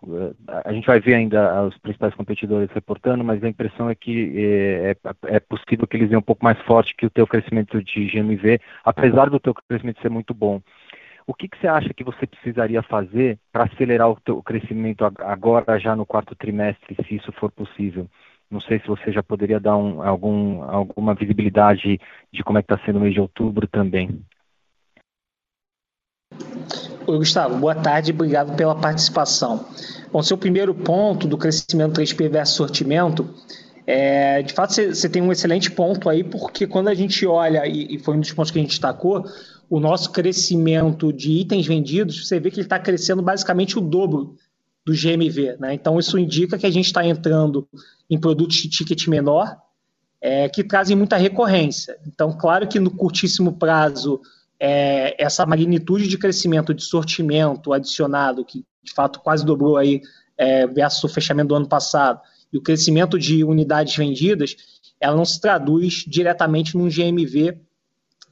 [0.64, 4.90] A gente vai ver ainda os principais competidores reportando, mas a impressão é que é,
[4.90, 8.06] é, é possível que eles venham um pouco mais forte que o teu crescimento de
[8.06, 10.60] GMV, apesar do teu crescimento ser muito bom.
[11.28, 15.78] O que, que você acha que você precisaria fazer para acelerar o teu crescimento agora,
[15.78, 18.08] já no quarto trimestre, se isso for possível?
[18.50, 22.00] Não sei se você já poderia dar um, algum, alguma visibilidade
[22.32, 24.22] de como é que está sendo o mês de outubro também.
[27.06, 29.66] Oi, Gustavo, boa tarde obrigado pela participação.
[30.10, 33.34] Bom, seu primeiro ponto do crescimento 3P versus sortimento,
[33.86, 37.96] é, de fato você tem um excelente ponto aí, porque quando a gente olha, e,
[37.96, 39.24] e foi um dos pontos que a gente destacou,
[39.68, 44.36] o nosso crescimento de itens vendidos, você vê que ele está crescendo basicamente o dobro
[44.88, 45.58] do GMV.
[45.60, 45.74] Né?
[45.74, 47.68] Então, isso indica que a gente está entrando
[48.08, 49.54] em produtos de ticket menor,
[50.18, 51.98] é, que trazem muita recorrência.
[52.06, 54.20] Então, claro que no curtíssimo prazo
[54.58, 60.00] é, essa magnitude de crescimento de sortimento adicionado, que de fato quase dobrou aí
[60.38, 62.20] é, versus o fechamento do ano passado,
[62.50, 64.56] e o crescimento de unidades vendidas,
[64.98, 67.60] ela não se traduz diretamente num GMV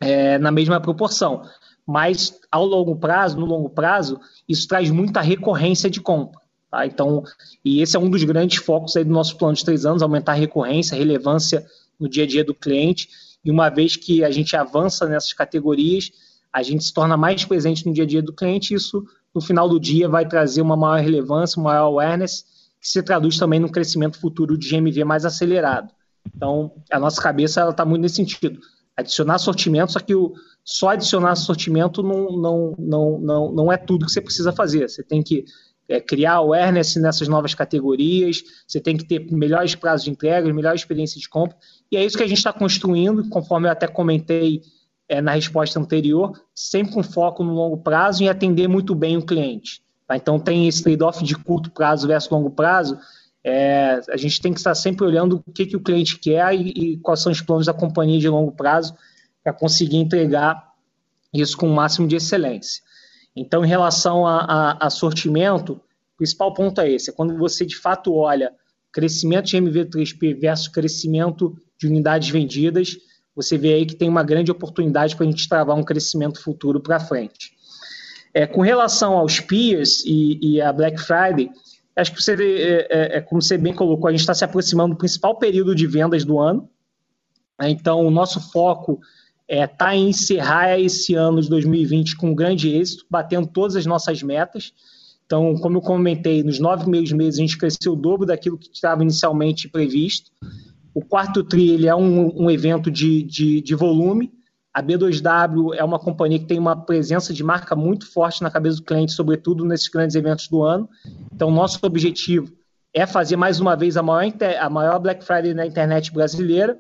[0.01, 1.42] é, na mesma proporção.
[1.87, 6.46] Mas ao longo prazo, no longo prazo, isso traz muita recorrência de compra.
[6.71, 6.87] Tá?
[6.87, 7.23] Então,
[7.65, 10.33] e esse é um dos grandes focos aí do nosso plano de três anos, aumentar
[10.33, 11.65] a recorrência, a relevância
[11.99, 13.09] no dia a dia do cliente
[13.47, 16.11] e uma vez que a gente avança nessas categorias,
[16.53, 19.41] a gente se torna mais presente no dia a dia do cliente, e isso, no
[19.41, 22.45] final do dia, vai trazer uma maior relevância, uma maior awareness,
[22.81, 25.95] que se traduz também no crescimento futuro de GMV mais acelerado.
[26.35, 28.59] Então, a nossa cabeça está muito nesse sentido.
[28.97, 34.07] Adicionar sortimento, só que o, só adicionar sortimento não, não, não, não, não é tudo
[34.07, 34.89] que você precisa fazer.
[34.89, 35.45] Você tem que
[35.88, 40.75] é, criar awareness nessas novas categorias, você tem que ter melhores prazos de entrega, melhor
[40.75, 41.57] experiência de compra,
[41.90, 44.62] e é isso que a gente está construindo, conforme eu até comentei
[45.09, 49.25] é, na resposta anterior, sempre com foco no longo prazo e atender muito bem o
[49.25, 49.83] cliente.
[50.07, 50.16] Tá?
[50.16, 52.99] Então, tem esse trade-off de curto prazo versus longo prazo,
[53.44, 56.70] é, a gente tem que estar sempre olhando o que, que o cliente quer e,
[56.70, 58.96] e quais são os planos da companhia de longo prazo
[59.44, 60.72] para conseguir entregar
[61.33, 62.83] isso com o máximo de excelência.
[63.37, 67.66] Então, em relação a, a, a sortimento, o principal ponto é esse: é quando você
[67.66, 68.53] de fato olha
[68.90, 72.96] crescimento de MV3P versus crescimento de unidades vendidas,
[73.35, 76.81] você vê aí que tem uma grande oportunidade para a gente travar um crescimento futuro
[76.81, 77.55] para frente.
[78.33, 81.51] É, com relação aos peers e, e a Black Friday,
[81.94, 84.94] acho que você, é, é, é como você bem colocou, a gente está se aproximando
[84.94, 86.68] do principal período de vendas do ano.
[87.61, 89.01] Então, o nosso foco
[89.49, 93.77] está é, tá em encerrar esse ano de 2020 com um grande êxito, batendo todas
[93.77, 94.73] as nossas metas.
[95.25, 98.69] Então, como eu comentei, nos nove primeiros meses a gente cresceu o dobro daquilo que
[98.73, 100.31] estava inicialmente previsto.
[100.95, 104.33] O quarto TRI ele é um, um evento de, de, de, volume.
[104.73, 108.77] A B2W é uma companhia que tem uma presença de marca muito forte na cabeça
[108.77, 110.89] do cliente, sobretudo nesses grandes eventos do ano.
[111.33, 112.53] Então, nosso objetivo
[112.95, 116.79] é fazer mais uma vez a maior, a maior Black Friday na internet brasileira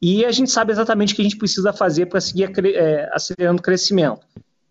[0.00, 3.60] e a gente sabe exatamente o que a gente precisa fazer para seguir é, acelerando
[3.60, 4.20] o crescimento.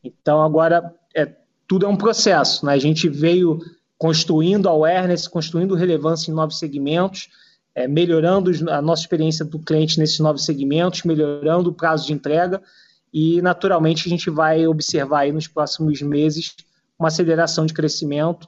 [0.03, 1.31] Então, agora, é,
[1.67, 2.65] tudo é um processo.
[2.65, 2.73] Né?
[2.73, 3.59] A gente veio
[3.97, 7.29] construindo awareness, construindo relevância em novos segmentos,
[7.75, 12.61] é, melhorando a nossa experiência do cliente nesses novos segmentos, melhorando o prazo de entrega
[13.13, 16.55] e, naturalmente, a gente vai observar aí nos próximos meses
[16.97, 18.47] uma aceleração de crescimento.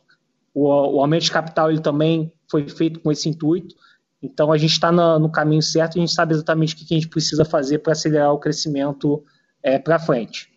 [0.54, 3.76] O, o aumento de capital ele também foi feito com esse intuito,
[4.22, 7.10] então a gente está no, caminho certo, a gente sabe exatamente o que a gente
[7.10, 9.24] precisa fazer para acelerar o crescimento
[9.64, 10.50] é, para frente.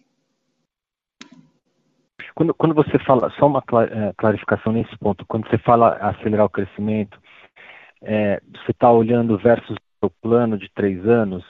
[2.35, 6.51] Quando, quando, você fala, só uma é, clarificação nesse ponto, quando você fala acelerar o
[6.51, 7.17] crescimento,
[8.03, 11.45] é, você está olhando versus o plano de três anos,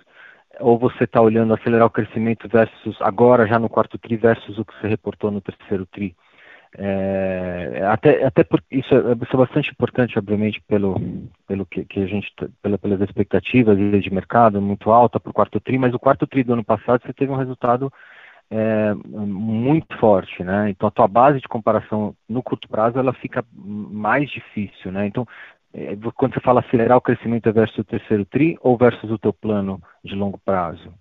[0.60, 4.64] ou você está olhando acelerar o crescimento versus agora já no quarto tri versus o
[4.64, 6.14] que você reportou no terceiro tri?
[6.76, 11.00] É, até até porque isso é, isso é, bastante importante, obviamente, pelo,
[11.46, 15.60] pelo que, que a gente, pela, pelas expectativas de mercado muito alta para o quarto
[15.60, 17.92] tri, mas o quarto tri do ano passado você teve um resultado
[18.50, 20.68] é, muito forte, né?
[20.70, 25.06] Então a tua base de comparação no curto prazo ela fica mais difícil, né?
[25.06, 25.26] Então
[25.72, 29.18] é, quando você fala acelerar o crescimento é versus o terceiro tri ou versus o
[29.18, 30.92] teu plano de longo prazo?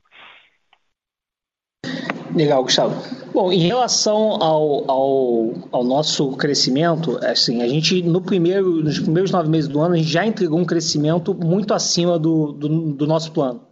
[2.36, 2.96] Legal, Gustavo.
[3.32, 9.32] Bom, em relação ao, ao, ao, nosso crescimento, assim, a gente no primeiro, nos primeiros
[9.32, 13.08] nove meses do ano, a gente já entregou um crescimento muito acima do, do, do
[13.08, 13.68] nosso plano.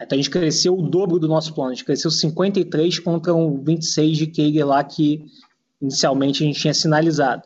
[0.00, 3.62] Então a gente cresceu o dobro do nosso plano, a gente cresceu 53 contra um
[3.62, 5.26] 26 de Keiger lá que
[5.80, 7.42] inicialmente a gente tinha sinalizado.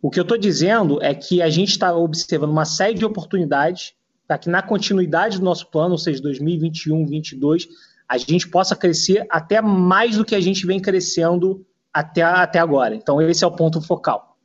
[0.00, 3.94] O que eu estou dizendo é que a gente está observando uma série de oportunidades
[4.26, 7.68] para que na continuidade do nosso plano, ou seja, 2021, 2022,
[8.08, 12.94] a gente possa crescer até mais do que a gente vem crescendo até, até agora.
[12.94, 14.36] Então, esse é o ponto focal.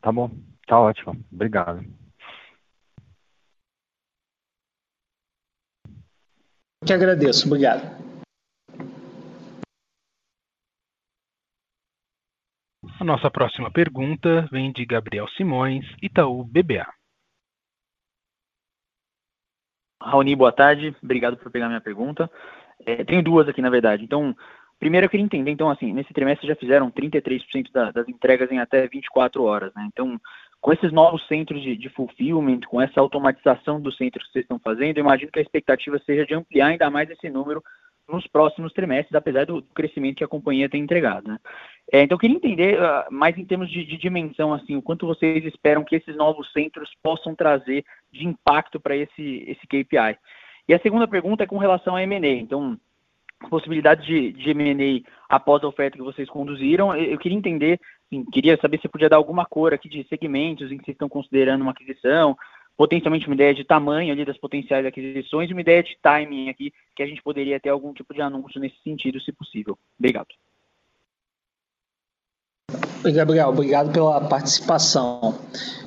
[0.00, 0.30] Tá bom,
[0.66, 1.12] tá ótimo.
[1.32, 1.84] Obrigado.
[6.80, 7.98] Eu que agradeço, obrigado.
[13.00, 16.97] A nossa próxima pergunta vem de Gabriel Simões, Itaú BBA.
[20.00, 20.94] Raoni, boa tarde.
[21.02, 22.30] Obrigado por pegar minha pergunta.
[22.86, 24.04] É, tenho duas aqui, na verdade.
[24.04, 24.34] Então,
[24.78, 28.58] primeiro eu queria entender, então, assim, nesse trimestre já fizeram 33% da, das entregas em
[28.58, 29.88] até 24 horas, né?
[29.92, 30.20] Então,
[30.60, 34.58] com esses novos centros de, de fulfillment, com essa automatização dos centros que vocês estão
[34.58, 37.62] fazendo, eu imagino que a expectativa seja de ampliar ainda mais esse número
[38.08, 41.28] nos próximos trimestres, apesar do crescimento que a companhia tem entregado.
[41.28, 41.38] Né?
[41.92, 45.06] É, então, eu queria entender uh, mais em termos de, de, dimensão, assim, o quanto
[45.06, 50.18] vocês esperam que esses novos centros possam trazer de impacto para esse, esse KPI.
[50.66, 52.28] E a segunda pergunta é com relação a M&A.
[52.28, 52.78] Então,
[53.48, 58.24] possibilidade de, de M&A após a oferta que vocês conduziram, eu, eu queria entender, assim,
[58.24, 61.62] queria saber se podia dar alguma cor aqui de segmentos em que vocês estão considerando
[61.62, 62.36] uma aquisição,
[62.78, 67.02] potencialmente uma ideia de tamanho ali das potenciais aquisições uma ideia de timing aqui, que
[67.02, 69.76] a gente poderia ter algum tipo de anúncio nesse sentido, se possível.
[69.98, 70.28] Obrigado.
[73.02, 75.36] Gabriel, obrigado pela participação.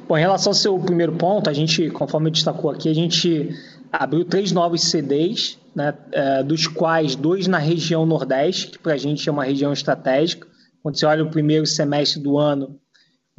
[0.06, 3.50] Bom, em relação ao seu primeiro ponto, a gente, conforme destacou aqui, a gente
[3.90, 8.98] abriu três novos CDs, né, é, dos quais dois na região Nordeste, que para a
[8.98, 10.46] gente é uma região estratégica.
[10.84, 12.81] Quando você olha o primeiro semestre do ano,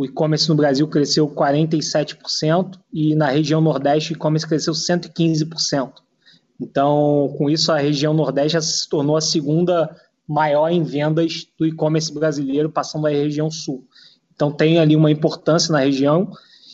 [0.03, 5.93] o e-commerce no Brasil cresceu 47% e na região Nordeste o e-commerce cresceu 115%.
[6.61, 9.95] Então, com isso, a região Nordeste já se tornou a segunda
[10.29, 13.87] maior em vendas do e-commerce brasileiro, passando a região sul.
[14.35, 16.31] Então tem ali uma importância na região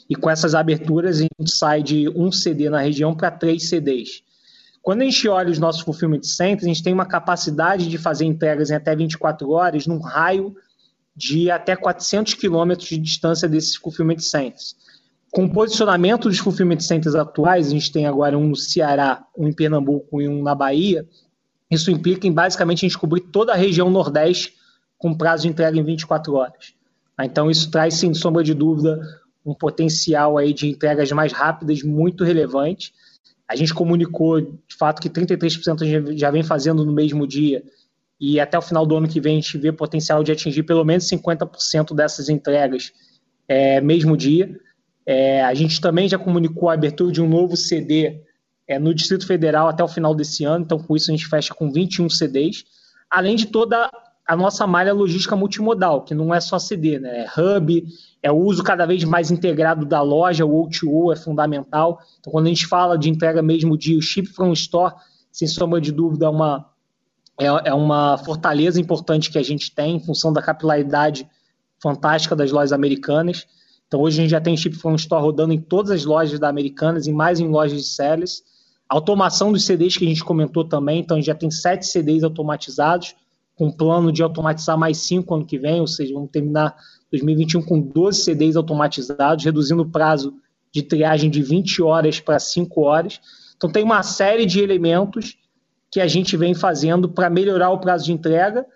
[0.09, 4.23] e com essas aberturas a gente sai de um CD na região para três CDs.
[4.81, 8.25] Quando a gente olha os nossos fulfillment centers, a gente tem uma capacidade de fazer
[8.25, 10.55] entregas em até 24 horas num raio
[11.19, 14.77] de até 400 quilômetros de distância desses fulfillment centers.
[15.33, 19.49] Com o posicionamento dos fulfillment centers atuais, a gente tem agora um no Ceará, um
[19.49, 21.05] em Pernambuco e um na Bahia,
[21.69, 24.55] isso implica em basicamente a gente cobrir toda a região Nordeste
[24.97, 26.73] com prazo de entrega em 24 horas.
[27.21, 29.01] Então isso traz, sem sombra de dúvida,
[29.45, 32.95] um potencial aí de entregas mais rápidas muito relevante.
[33.49, 37.65] A gente comunicou, de fato, que 33% já vem fazendo no mesmo dia
[38.21, 40.85] e até o final do ano que vem a gente vê potencial de atingir pelo
[40.85, 42.93] menos 50% dessas entregas
[43.47, 44.59] é, mesmo dia.
[45.07, 48.23] É, a gente também já comunicou a abertura de um novo CD
[48.67, 51.55] é, no Distrito Federal até o final desse ano, então com isso a gente fecha
[51.55, 52.65] com 21 CDs,
[53.11, 53.91] além de toda
[54.29, 57.25] a nossa malha logística multimodal, que não é só CD, né?
[57.25, 57.83] É hub,
[58.23, 61.99] é o uso cada vez mais integrado da loja, o O2O é fundamental.
[62.21, 64.95] Então, quando a gente fala de entrega mesmo dia, o Ship from Store,
[65.33, 66.67] sem sombra de dúvida, é uma,
[67.39, 71.29] é, é uma fortaleza importante que a gente tem em função da capilaridade
[71.81, 73.47] fantástica das lojas americanas.
[73.87, 76.49] Então, hoje a gente já tem Ship from Store rodando em todas as lojas da
[76.49, 78.43] Americanas e mais em lojas de sellers.
[78.89, 82.25] Automação dos CDs que a gente comentou também, então a gente já tem sete CDs
[82.25, 83.15] automatizados,
[83.55, 86.77] com plano de automatizar mais cinco ano que vem, ou seja, vamos terminar
[87.11, 90.35] 2021 com 12 CDs automatizados, reduzindo o prazo
[90.73, 93.21] de triagem de 20 horas para 5 horas.
[93.57, 95.37] Então tem uma série de elementos
[95.91, 98.67] que a gente vem fazendo para melhorar o prazo de entrega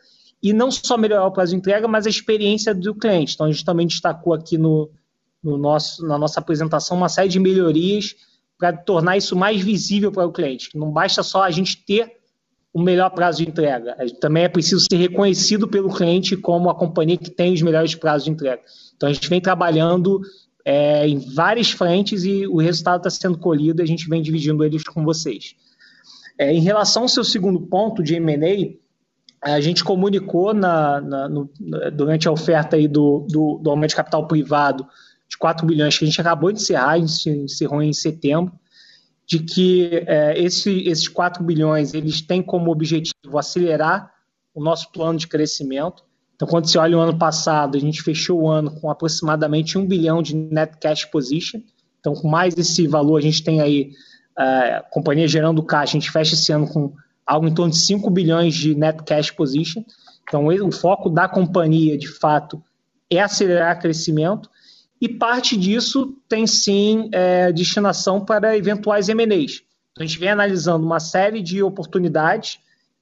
[0.43, 3.35] e não só melhorar o prazo de entrega, mas a experiência do cliente.
[3.35, 4.91] Então a gente também destacou aqui no,
[5.43, 8.15] no nosso, na nossa apresentação uma série de melhorias
[8.59, 10.71] para tornar isso mais visível para o cliente.
[10.75, 12.23] Não basta só a gente ter
[12.73, 13.97] o melhor prazo de entrega.
[14.21, 18.25] Também é preciso ser reconhecido pelo cliente como a companhia que tem os melhores prazos
[18.25, 18.63] de entrega.
[18.97, 20.21] Então a gente vem trabalhando
[20.65, 24.65] é, em várias frentes e o resultado está sendo colhido e a gente vem dividindo
[24.65, 25.55] eles com vocês.
[26.39, 28.83] É, em relação ao seu segundo ponto de M&A,
[29.43, 31.51] a gente comunicou na, na, no,
[31.93, 34.87] durante a oferta aí do, do, do aumento de capital privado
[35.29, 38.53] de 4 bilhões que a gente acabou de encerrar, encerrou em setembro,
[39.27, 44.13] de que é, esse, esses 4 bilhões eles têm como objetivo acelerar
[44.55, 46.05] o nosso plano de crescimento.
[46.37, 49.87] Então, quando você olha o ano passado, a gente fechou o ano com aproximadamente 1
[49.87, 51.61] bilhão de net cash position.
[51.99, 53.93] Então, com mais esse valor, a gente tem aí é,
[54.37, 56.93] a companhia gerando caixa, a gente fecha esse ano com
[57.27, 59.85] algo em torno de 5 bilhões de net cash position.
[60.23, 62.63] Então, o foco da companhia, de fato,
[63.11, 64.49] é acelerar crescimento
[65.01, 69.63] e parte disso tem sim é, destinação para eventuais M&As.
[69.91, 72.59] Então, a gente vem analisando uma série de oportunidades,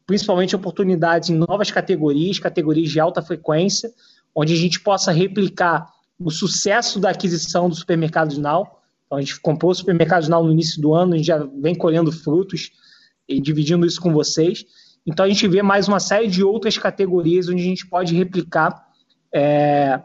[0.07, 3.93] principalmente oportunidades em novas categorias, categorias de alta frequência,
[4.35, 8.80] onde a gente possa replicar o sucesso da aquisição do supermercado Now.
[9.11, 11.75] Então, a gente comprou o supermercado Now no início do ano, a gente já vem
[11.75, 12.71] colhendo frutos
[13.29, 14.65] e dividindo isso com vocês.
[15.05, 18.87] Então, a gente vê mais uma série de outras categorias onde a gente pode replicar
[19.35, 20.01] é,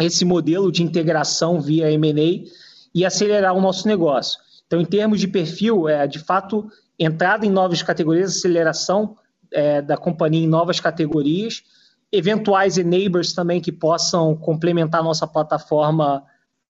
[0.00, 2.48] esse modelo de integração via M&A
[2.94, 4.38] e acelerar o nosso negócio.
[4.68, 9.16] Então, em termos de perfil, é de fato entrada em novas categorias, aceleração
[9.52, 11.64] é, da companhia em novas categorias,
[12.12, 16.22] eventuais enablers também que possam complementar nossa plataforma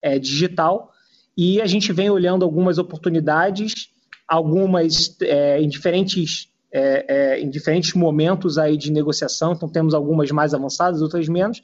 [0.02, 0.94] é, digital.
[1.38, 3.90] E a gente vem olhando algumas oportunidades,
[4.28, 9.54] algumas é, em diferentes é, é, em diferentes momentos aí de negociação.
[9.54, 11.62] Então temos algumas mais avançadas, outras menos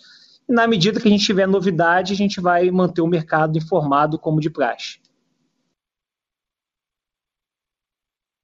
[0.48, 4.20] e na medida que a gente tiver novidade, a gente vai manter o mercado informado
[4.20, 5.00] como de praxe.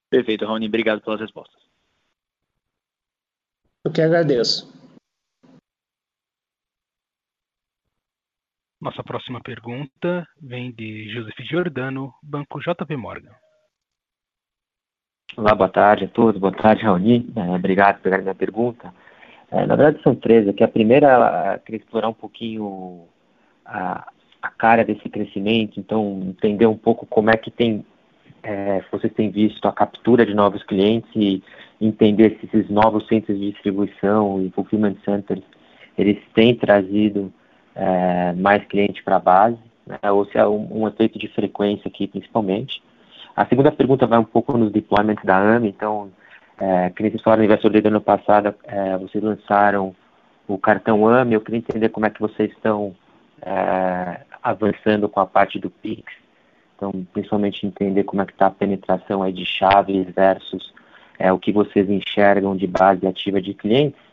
[0.09, 0.67] Perfeito, Rony.
[0.67, 1.61] Obrigado pelas respostas.
[3.84, 4.78] Eu que agradeço.
[8.82, 13.34] Nossa próxima pergunta vem de Joseph Giordano, Banco JP Morgan.
[15.36, 16.39] Olá, boa tarde a todos.
[16.39, 17.30] Boa tarde, Raoni.
[17.36, 18.93] É, obrigado pegar minha pergunta.
[19.51, 20.63] É, na verdade, são três aqui.
[20.63, 23.05] A primeira, ela queria explorar um pouquinho
[23.65, 24.07] a,
[24.41, 27.86] a cara desse crescimento, então entender um pouco como é que tem,
[28.41, 31.43] é, vocês têm visto a captura de novos clientes e
[31.82, 35.43] entender se esses novos centros de distribuição e fulfillment centers,
[35.97, 37.34] eles têm trazido
[37.80, 39.57] é, mais clientes para a base,
[39.88, 42.84] né, ou se é um, um, efeito de frequência aqui, principalmente.
[43.36, 46.11] A segunda pergunta vai um pouco nos deployments da AME, então
[46.59, 49.95] é, que nem vocês do ano passado, é, vocês lançaram
[50.45, 52.93] o cartão AME, eu queria entender como é que vocês estão
[53.41, 56.11] é, avançando com a parte do Pix,
[56.75, 60.73] então principalmente entender como é que está a penetração aí de chaves versus
[61.17, 64.09] é, o que vocês enxergam de base ativa de clientes.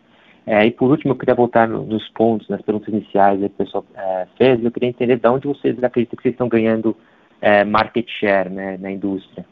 [0.47, 3.85] É, e por último, eu queria voltar nos pontos, nas perguntas iniciais que o pessoal
[3.97, 6.97] é, fez, eu queria entender de onde vocês acreditam que vocês estão ganhando
[7.41, 9.45] é, market share né, na indústria.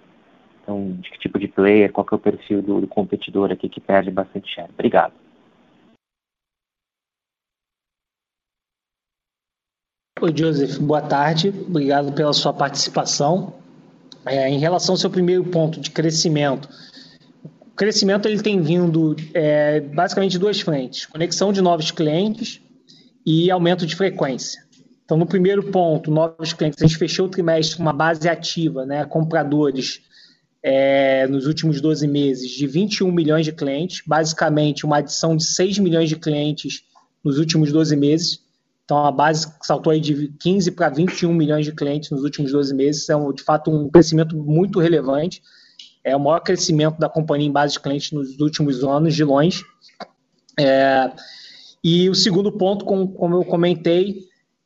[0.63, 3.81] Então, de que tipo de player, qual é o perfil do, do competidor aqui que
[3.81, 4.71] perde bastante share.
[4.73, 5.13] Obrigado.
[10.21, 11.49] Oi, Joseph, boa tarde.
[11.49, 13.53] Obrigado pela sua participação.
[14.25, 16.69] É, em relação ao seu primeiro ponto de crescimento,
[17.75, 22.61] o crescimento ele tem vindo é, basicamente de duas frentes: conexão de novos clientes
[23.27, 24.63] e aumento de frequência.
[25.05, 28.87] Então, no primeiro ponto, novos clientes, a gente fechou o trimestre com uma base ativa,
[28.87, 30.03] né, compradores
[30.63, 35.81] é, nos últimos 12 meses de 21 milhões de clientes, basicamente uma adição de 6
[35.81, 36.85] milhões de clientes
[37.25, 38.39] nos últimos 12 meses.
[38.85, 42.73] Então, a base saltou aí de 15 para 21 milhões de clientes nos últimos 12
[42.73, 43.09] meses.
[43.09, 45.43] É, de fato, um crescimento muito relevante.
[46.05, 49.65] É o maior crescimento da companhia em base de clientes nos últimos anos, de longe.
[50.59, 51.11] É,
[51.83, 54.21] e o segundo ponto, como, como, eu comentei,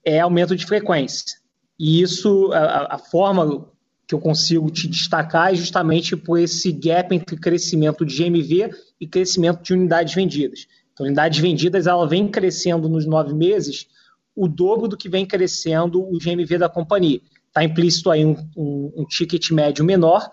[0.04, 1.38] é aumento de frequência.
[1.78, 3.66] E isso, a, a forma
[4.08, 9.06] que eu consigo te destacar é justamente por esse gap entre crescimento de GMV e
[9.06, 10.66] crescimento de unidades vendidas.
[10.92, 13.86] Então, unidades vendidas, ela vem crescendo nos nove meses,
[14.34, 17.20] o dobro do que vem crescendo o GMV da companhia.
[17.48, 20.30] Está implícito aí um, um, um, ticket médio menor,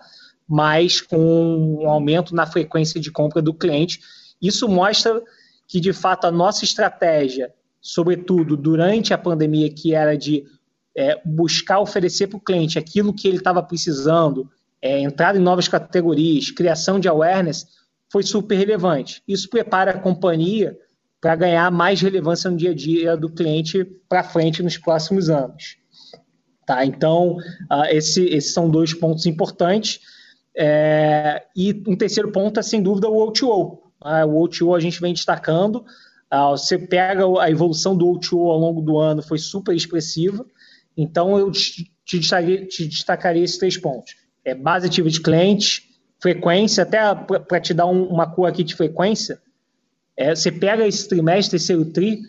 [0.48, 1.16] mas com
[1.82, 4.00] um aumento na frequência de compra do cliente.
[4.40, 5.22] Isso mostra
[5.66, 10.44] que, de fato, a nossa estratégia, sobretudo durante a pandemia, que era de
[10.96, 14.48] é, buscar oferecer para o cliente aquilo que ele estava precisando,
[14.80, 17.66] é, entrada em novas categorias, criação de awareness,
[18.10, 19.22] foi super relevante.
[19.26, 20.78] Isso prepara a companhia
[21.20, 25.76] para ganhar mais relevância no dia a dia do cliente para frente nos próximos anos.
[26.64, 26.84] Tá?
[26.84, 27.36] Então,
[27.70, 30.00] uh, esse, esses são dois pontos importantes.
[30.56, 33.78] É, e um terceiro ponto é, sem dúvida, o O2O.
[34.00, 35.84] Ah, o O2O a gente vem destacando.
[36.32, 40.44] Uh, você pega a evolução do O2O ao longo do ano, foi super expressiva.
[40.96, 44.14] Então, eu te, te, destacaria, te destacaria esses três pontos.
[44.44, 45.82] É base ativa de clientes,
[46.20, 49.40] frequência, até para te dar um, uma cor aqui de frequência,
[50.16, 52.22] é, você pega esse trimestre, terceiro tri,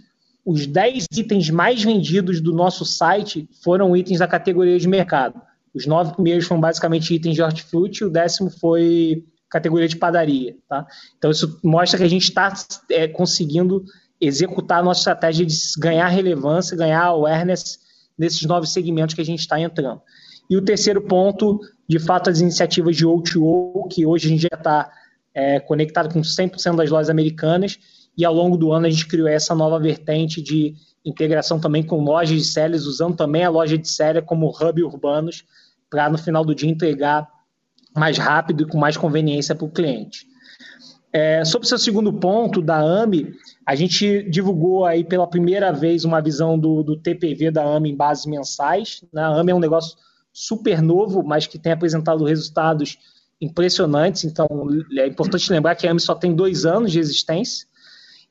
[0.46, 5.42] os 10 itens mais vendidos do nosso site foram itens da categoria de mercado.
[5.78, 10.56] Os nove primeiros foram basicamente itens de hortifruti, o décimo foi categoria de padaria.
[10.68, 10.86] Tá?
[11.18, 12.52] Então, isso mostra que a gente está
[12.90, 13.84] é, conseguindo
[14.20, 17.80] executar a nossa estratégia de ganhar relevância, ganhar awareness
[18.18, 20.02] nesses novos segmentos que a gente está entrando.
[20.50, 24.58] E o terceiro ponto, de fato, as iniciativas de O2O, que hoje a gente já
[24.58, 24.92] está
[25.34, 27.78] é, conectado com 100% das lojas americanas,
[28.18, 30.74] e ao longo do ano a gente criou essa nova vertente de
[31.06, 35.44] integração também com lojas de sellers, usando também a loja de seller como hub urbanos,
[35.90, 37.28] para no final do dia entregar
[37.96, 40.26] mais rápido e com mais conveniência para o cliente.
[41.12, 43.34] É, sobre o seu segundo ponto da AMI,
[43.66, 47.96] a gente divulgou aí pela primeira vez uma visão do, do TPV da AMI em
[47.96, 49.04] bases mensais.
[49.12, 49.22] Né?
[49.22, 49.98] A AMI é um negócio
[50.32, 52.98] super novo, mas que tem apresentado resultados
[53.42, 54.26] impressionantes.
[54.26, 54.48] Então,
[54.98, 57.68] é importante lembrar que a AMI só tem dois anos de existência.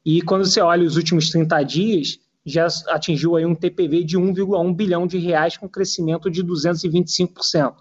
[0.04, 4.74] E quando você olha os últimos 30 dias, já atingiu aí um TPV de 1,1
[4.74, 7.74] bilhão de reais com crescimento de 225%.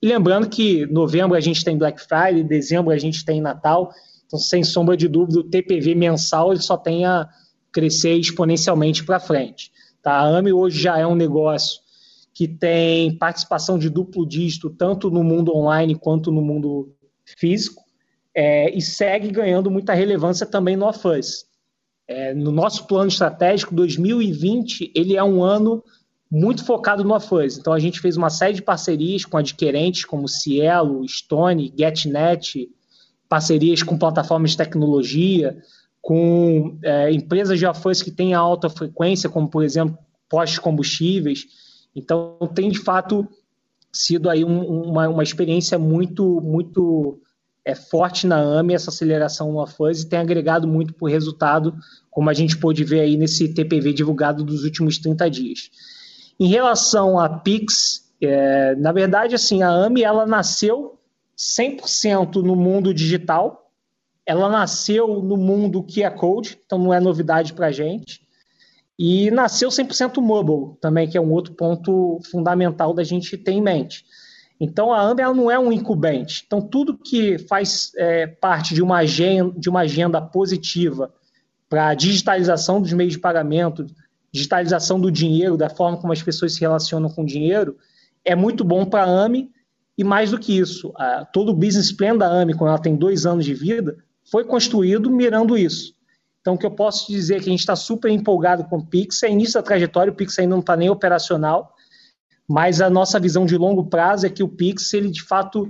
[0.00, 3.92] E lembrando que novembro a gente tem Black Friday, dezembro a gente tem Natal,
[4.26, 7.28] então sem sombra de dúvida o TPV mensal ele só tem a
[7.72, 9.72] crescer exponencialmente para frente.
[10.00, 10.12] Tá?
[10.12, 11.80] A AMI hoje já é um negócio
[12.32, 16.94] que tem participação de duplo dígito, tanto no mundo online quanto no mundo
[17.24, 17.82] físico,
[18.34, 21.46] é, e segue ganhando muita relevância também no AFUS.
[22.06, 25.82] É, no nosso plano estratégico, 2020, ele é um ano
[26.30, 27.58] muito focado no AFUS.
[27.58, 32.68] Então, a gente fez uma série de parcerias com adquirentes como Cielo, Stone, GetNet,
[33.28, 35.56] parcerias com plataformas de tecnologia,
[36.02, 39.96] com é, empresas de AFUS que têm alta frequência, como, por exemplo,
[40.28, 41.46] postos combustíveis.
[41.94, 43.26] Então, tem de fato
[43.92, 47.20] sido aí um, uma, uma experiência muito, muito
[47.64, 51.74] é, forte na AME, essa aceleração no e tem agregado muito para o resultado,
[52.10, 55.70] como a gente pôde ver aí nesse TPV divulgado dos últimos 30 dias.
[56.38, 60.98] Em relação a Pix, é, na verdade, assim, a AME ela nasceu
[61.36, 63.70] 100% no mundo digital,
[64.26, 68.24] ela nasceu no mundo QR Code, então não é novidade para a gente.
[68.98, 73.60] E nasceu 100% mobile também, que é um outro ponto fundamental da gente ter em
[73.62, 74.04] mente.
[74.60, 76.44] Então, a AMB não é um incumbente.
[76.46, 81.12] Então, tudo que faz é, parte de uma, agenda, de uma agenda positiva
[81.68, 83.86] para a digitalização dos meios de pagamento,
[84.32, 87.76] digitalização do dinheiro, da forma como as pessoas se relacionam com o dinheiro,
[88.24, 89.50] é muito bom para a AME.
[89.96, 92.96] E mais do que isso, a, todo o business plan da AME, quando ela tem
[92.96, 93.96] dois anos de vida,
[94.28, 95.94] foi construído mirando isso.
[96.40, 98.84] Então, o que eu posso dizer é que a gente está super empolgado com o
[98.84, 101.73] Pix, é início da trajetória, o Pix ainda não está nem operacional,
[102.48, 105.68] mas a nossa visão de longo prazo é que o Pix, ele de fato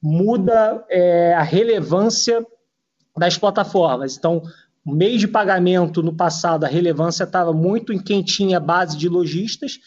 [0.00, 2.44] muda é, a relevância
[3.16, 4.16] das plataformas.
[4.16, 4.42] Então,
[4.84, 9.78] meio de pagamento no passado, a relevância estava muito em quem tinha base de lojistas,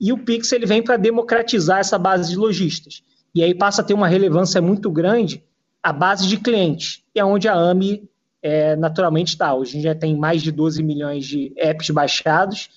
[0.00, 3.02] e o Pix ele vem para democratizar essa base de lojistas.
[3.34, 5.42] E aí passa a ter uma relevância muito grande
[5.82, 8.08] a base de clientes, e é onde a AMI
[8.42, 9.54] é, naturalmente está.
[9.54, 12.70] Hoje já tem mais de 12 milhões de apps baixados.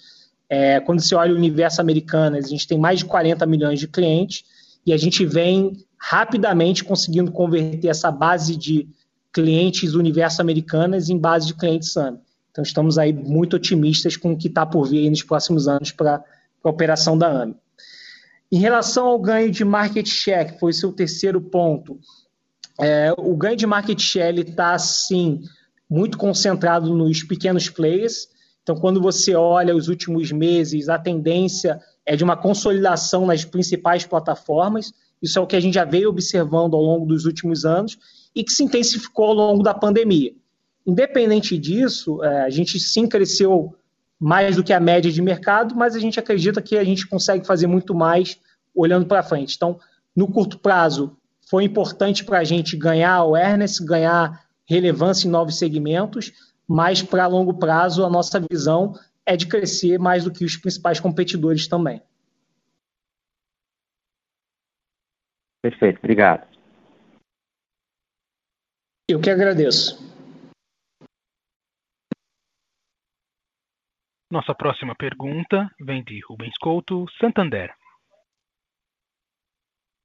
[0.53, 3.87] É, quando você olha o universo americano, a gente tem mais de 40 milhões de
[3.87, 4.43] clientes,
[4.85, 8.85] e a gente vem rapidamente conseguindo converter essa base de
[9.31, 12.19] clientes universo americanas em base de clientes SAM.
[12.51, 16.21] Então estamos aí muito otimistas com o que está por vir nos próximos anos para
[16.61, 17.55] a operação da AMI.
[18.51, 21.97] Em relação ao ganho de market share, que foi o seu terceiro ponto,
[22.77, 25.43] é, o ganho de market share está, sim,
[25.89, 28.27] muito concentrado nos pequenos players.
[28.63, 34.05] Então, quando você olha os últimos meses, a tendência é de uma consolidação nas principais
[34.05, 34.93] plataformas.
[35.21, 37.97] Isso é o que a gente já veio observando ao longo dos últimos anos
[38.35, 40.33] e que se intensificou ao longo da pandemia.
[40.85, 43.75] Independente disso, é, a gente sim cresceu
[44.19, 47.45] mais do que a média de mercado, mas a gente acredita que a gente consegue
[47.45, 48.39] fazer muito mais
[48.73, 49.55] olhando para frente.
[49.55, 49.79] Então,
[50.15, 51.17] no curto prazo,
[51.49, 56.31] foi importante para a gente ganhar awareness, ganhar relevância em novos segmentos,
[56.71, 58.93] mas para longo prazo, a nossa visão
[59.25, 62.01] é de crescer mais do que os principais competidores também.
[65.61, 66.47] Perfeito, obrigado.
[69.09, 69.99] Eu que agradeço.
[74.31, 77.75] Nossa próxima pergunta vem de Rubens Couto, Santander.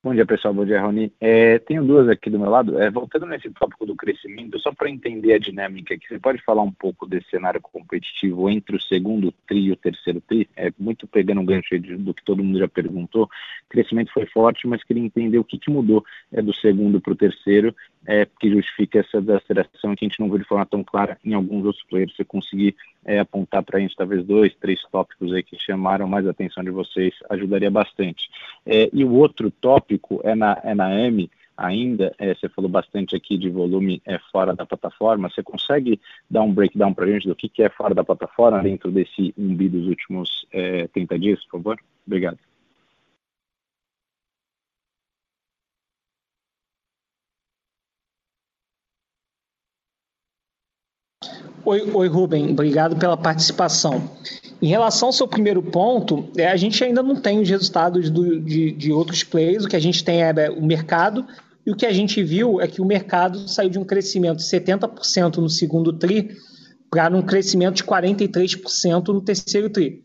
[0.06, 0.54] Bom dia, pessoal.
[0.54, 1.12] Bom dia, Rony.
[1.20, 2.80] É, tenho duas aqui do meu lado.
[2.80, 6.62] É, voltando nesse tópico do crescimento, só para entender a dinâmica aqui, você pode falar
[6.62, 10.48] um pouco desse cenário competitivo entre o segundo TRI e o terceiro TRI?
[10.54, 13.24] É, muito pegando um gancho do que todo mundo já perguntou.
[13.24, 17.12] O crescimento foi forte, mas queria entender o que, que mudou é, do segundo para
[17.12, 17.74] o terceiro,
[18.06, 21.34] é, que justifica essa desaceleração que a gente não viu de forma tão clara em
[21.34, 22.14] alguns outros players.
[22.14, 22.76] Você conseguir
[23.06, 26.62] é, apontar para a gente talvez dois, três tópicos aí que chamaram mais a atenção
[26.62, 28.28] de vocês, ajudaria bastante.
[28.66, 33.16] É, e o outro tópico é na, é na M ainda, é, você falou bastante
[33.16, 35.98] aqui de volume é, fora da plataforma, você consegue
[36.28, 39.32] dar um breakdown para a gente do que, que é fora da plataforma dentro desse
[39.38, 41.80] 1 bi dos últimos é, 30 dias, por favor?
[42.06, 42.38] Obrigado.
[51.68, 54.08] Oi, oi, Rubem, obrigado pela participação.
[54.62, 58.40] Em relação ao seu primeiro ponto, é, a gente ainda não tem os resultados do,
[58.40, 61.26] de, de, outros players, o que a gente tem é, é o mercado,
[61.66, 64.44] e o que a gente viu é que o mercado saiu de um crescimento de
[64.44, 66.36] 70% no segundo TRI
[66.88, 70.04] para um crescimento de 43% no terceiro TRI.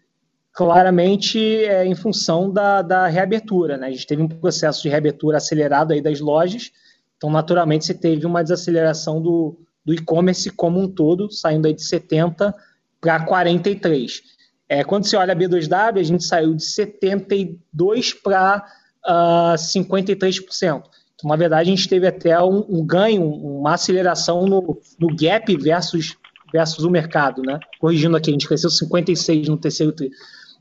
[0.51, 3.77] Claramente é em função da, da reabertura.
[3.77, 3.85] Né?
[3.85, 6.71] A gente teve um processo de reabertura acelerado aí das lojas,
[7.17, 11.83] então naturalmente você teve uma desaceleração do, do e-commerce como um todo, saindo aí de
[11.83, 12.55] 70
[12.99, 14.21] para 43.
[14.69, 18.65] É, quando você olha a B2W, a gente saiu de 72 para
[19.05, 20.83] uh, 53%.
[21.15, 25.55] Então, na verdade, a gente teve até um, um ganho, uma aceleração no, no, gap
[25.57, 26.15] versus,
[26.53, 27.41] versus o mercado.
[27.41, 27.59] Né?
[27.79, 30.11] Corrigindo aqui, a gente cresceu 56 no terceiro tri.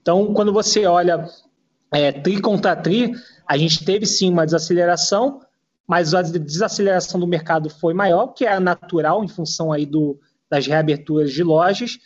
[0.02, 1.28] Então, quando você olha
[1.92, 3.12] é, tri contra tri,
[3.46, 5.40] a gente teve sim uma desaceleração,
[5.90, 10.64] mas a desaceleração do mercado foi maior, que é natural em função aí do, das
[10.64, 11.98] reaberturas de lojas.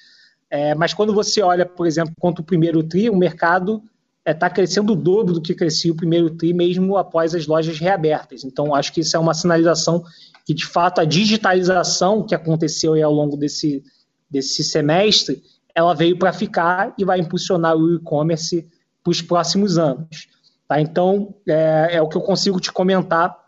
[0.48, 3.82] É, mas quando você olha, por exemplo, quanto o primeiro TRI, o mercado
[4.20, 7.46] está é, tá crescendo o dobro do que crescia o primeiro TRI, mesmo após as
[7.46, 8.42] lojas reabertas.
[8.42, 10.02] Então, acho que isso é uma sinalização
[10.46, 13.84] que, de fato, a digitalização que aconteceu ao longo desse,
[14.30, 15.42] desse semestre,
[15.74, 18.66] ela veio para ficar e vai impulsionar o e-commerce
[19.02, 20.26] para os próximos anos.
[20.66, 20.80] Tá?
[20.80, 23.43] Então, é, é o que eu consigo te comentar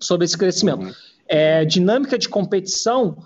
[0.00, 0.84] sobre esse crescimento.
[0.84, 0.92] Uhum.
[1.26, 3.18] É, dinâmica de competição,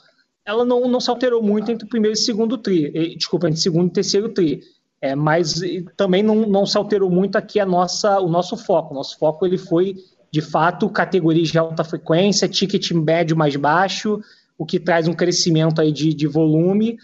[0.45, 3.59] ela não, não se alterou muito entre o primeiro e o segundo tri, desculpa, entre
[3.59, 4.63] o segundo e terceiro tri.
[5.01, 5.61] É, mas
[5.97, 8.93] também não, não se alterou muito aqui a nossa, o nosso foco.
[8.93, 9.97] O nosso foco ele foi,
[10.31, 14.21] de fato, categorias de alta frequência, ticket médio mais baixo,
[14.57, 16.99] o que traz um crescimento aí de, de volume,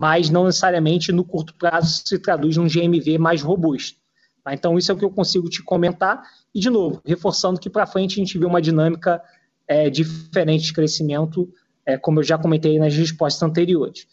[0.00, 3.98] mas não necessariamente no curto prazo se traduz num GMV mais robusto.
[4.44, 4.54] Tá?
[4.54, 6.22] Então, isso é o que eu consigo te comentar.
[6.54, 9.22] E, de novo, reforçando que para frente a gente vê uma dinâmica
[9.68, 11.52] é, diferente de crescimento,
[11.86, 14.06] é, como eu já comentei nas respostas anteriores.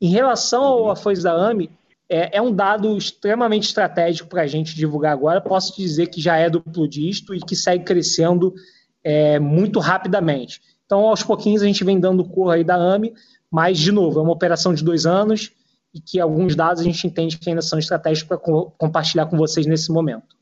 [0.00, 1.70] Em relação ao Afões da AMI,
[2.08, 5.40] é, é, um dado extremamente estratégico para a gente divulgar agora.
[5.40, 8.54] Posso dizer que já é duplo dígito e que segue crescendo
[9.02, 10.60] é, muito rapidamente.
[10.84, 13.12] Então, aos pouquinhos, a gente vem dando cor aí da AMI,
[13.50, 15.52] Mas, de novo, é uma operação de dois anos
[15.94, 19.36] e que alguns dados a gente entende que ainda são estratégicos para co compartilhar com
[19.36, 20.35] vocês nesse momento.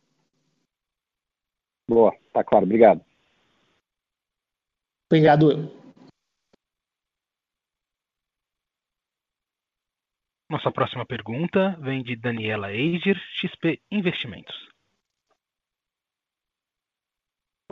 [1.89, 3.05] Boa, tá claro, obrigado.
[5.11, 5.71] Obrigado.
[10.51, 14.55] Nossa próxima pergunta vem de Daniela Eiger, XP Investimentos.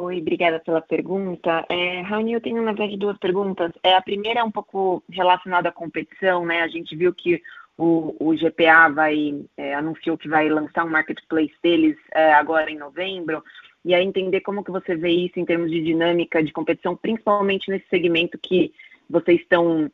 [0.00, 1.64] Oi, obrigada pela pergunta.
[1.68, 3.70] É, Raoni, eu tenho, na verdade, duas perguntas.
[3.82, 6.62] É, a primeira é um pouco relacionada à competição, né?
[6.62, 7.42] A gente viu que
[7.76, 12.78] o, o GPA vai, é, anunciou que vai lançar um marketplace deles é, agora em
[12.78, 13.44] novembro,
[13.84, 17.70] e aí entender como que você vê isso em termos de dinâmica de competição, principalmente
[17.70, 18.72] nesse segmento que
[19.08, 19.90] vocês estão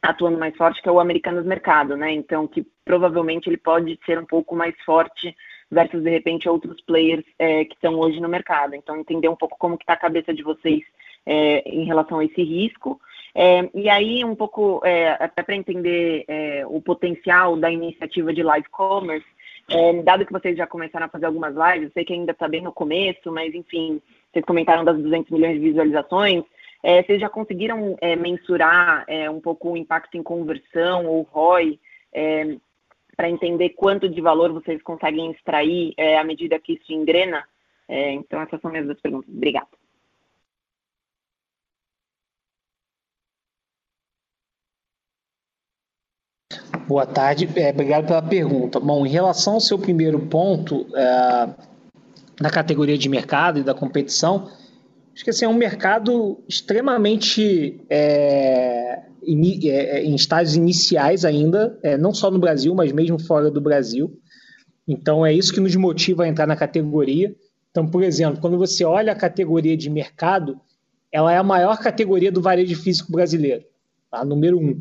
[0.00, 2.12] atuando mais forte, que é o Americanos Mercado, né?
[2.12, 5.34] Então, que provavelmente ele pode ser um pouco mais forte
[5.70, 8.74] versus, de repente, outros players é, que estão hoje no mercado.
[8.74, 10.82] Então, entender um pouco como que está a cabeça de vocês
[11.24, 13.00] é, em relação a esse risco.
[13.34, 18.42] É, e aí, um pouco, é, até para entender é, o potencial da iniciativa de
[18.42, 19.26] live commerce,
[19.68, 22.48] é, dado que vocês já começaram a fazer algumas lives, eu sei que ainda está
[22.48, 24.00] bem no começo, mas enfim,
[24.30, 26.44] vocês comentaram das 200 milhões de visualizações,
[26.82, 31.78] é, vocês já conseguiram é, mensurar é, um pouco o impacto em conversão ou ROI
[32.12, 32.56] é,
[33.16, 37.44] para entender quanto de valor vocês conseguem extrair é, à medida que isso engrena?
[37.94, 39.28] Então, essas são minhas duas perguntas.
[39.28, 39.81] Obrigada.
[46.86, 48.80] Boa tarde, é, obrigado pela pergunta.
[48.80, 51.48] Bom, em relação ao seu primeiro ponto, é,
[52.40, 54.48] na categoria de mercado e da competição,
[55.14, 61.78] Acho que assim, é um mercado extremamente é, in, é, é, em estágios iniciais ainda,
[61.82, 64.18] é, não só no Brasil, mas mesmo fora do Brasil.
[64.88, 67.34] Então é isso que nos motiva a entrar na categoria.
[67.70, 70.58] Então, por exemplo, quando você olha a categoria de mercado,
[71.10, 73.64] ela é a maior categoria do varejo físico brasileiro,
[74.10, 74.24] tá?
[74.24, 74.80] número um.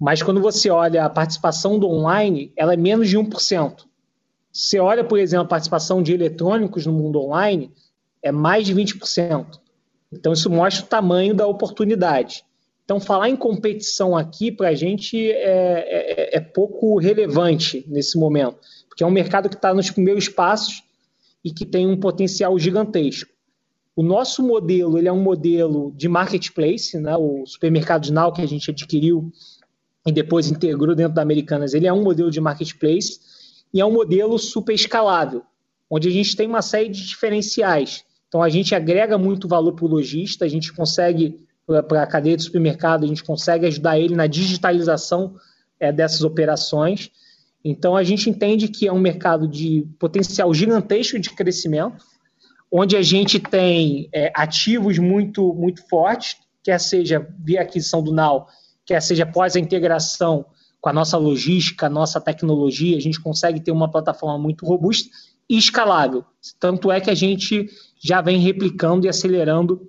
[0.00, 3.84] Mas quando você olha a participação do online, ela é menos de 1%.
[4.50, 7.70] Você olha, por exemplo, a participação de eletrônicos no mundo online,
[8.22, 9.60] é mais de 20%.
[10.10, 12.42] Então, isso mostra o tamanho da oportunidade.
[12.84, 18.58] Então, falar em competição aqui, para a gente, é, é, é, pouco relevante nesse momento,
[18.88, 20.82] porque é um mercado que está nos primeiros passos
[21.44, 23.30] e que tem um potencial gigantesco.
[23.94, 27.16] O nosso modelo ele é um modelo de marketplace, né?
[27.16, 29.30] o supermercado Now que a gente adquiriu
[30.06, 33.20] e depois integrou dentro da Americanas, ele é um modelo de marketplace
[33.72, 35.42] e é um modelo super escalável,
[35.88, 38.04] onde a gente tem uma série de diferenciais.
[38.28, 41.44] Então, a gente agrega muito valor para o lojista, a gente consegue,
[41.88, 45.34] para a cadeia de supermercado, a gente consegue ajudar ele na digitalização
[45.78, 47.10] é, dessas operações.
[47.64, 52.04] Então, a gente entende que é um mercado de potencial gigantesco de crescimento,
[52.70, 58.46] onde a gente tem é, ativos muito, muito fortes, quer seja via aquisição do Now,
[58.90, 60.44] quer seja após a integração
[60.80, 65.08] com a nossa logística, a nossa tecnologia, a gente consegue ter uma plataforma muito robusta
[65.48, 66.24] e escalável.
[66.58, 67.70] Tanto é que a gente
[68.02, 69.88] já vem replicando e acelerando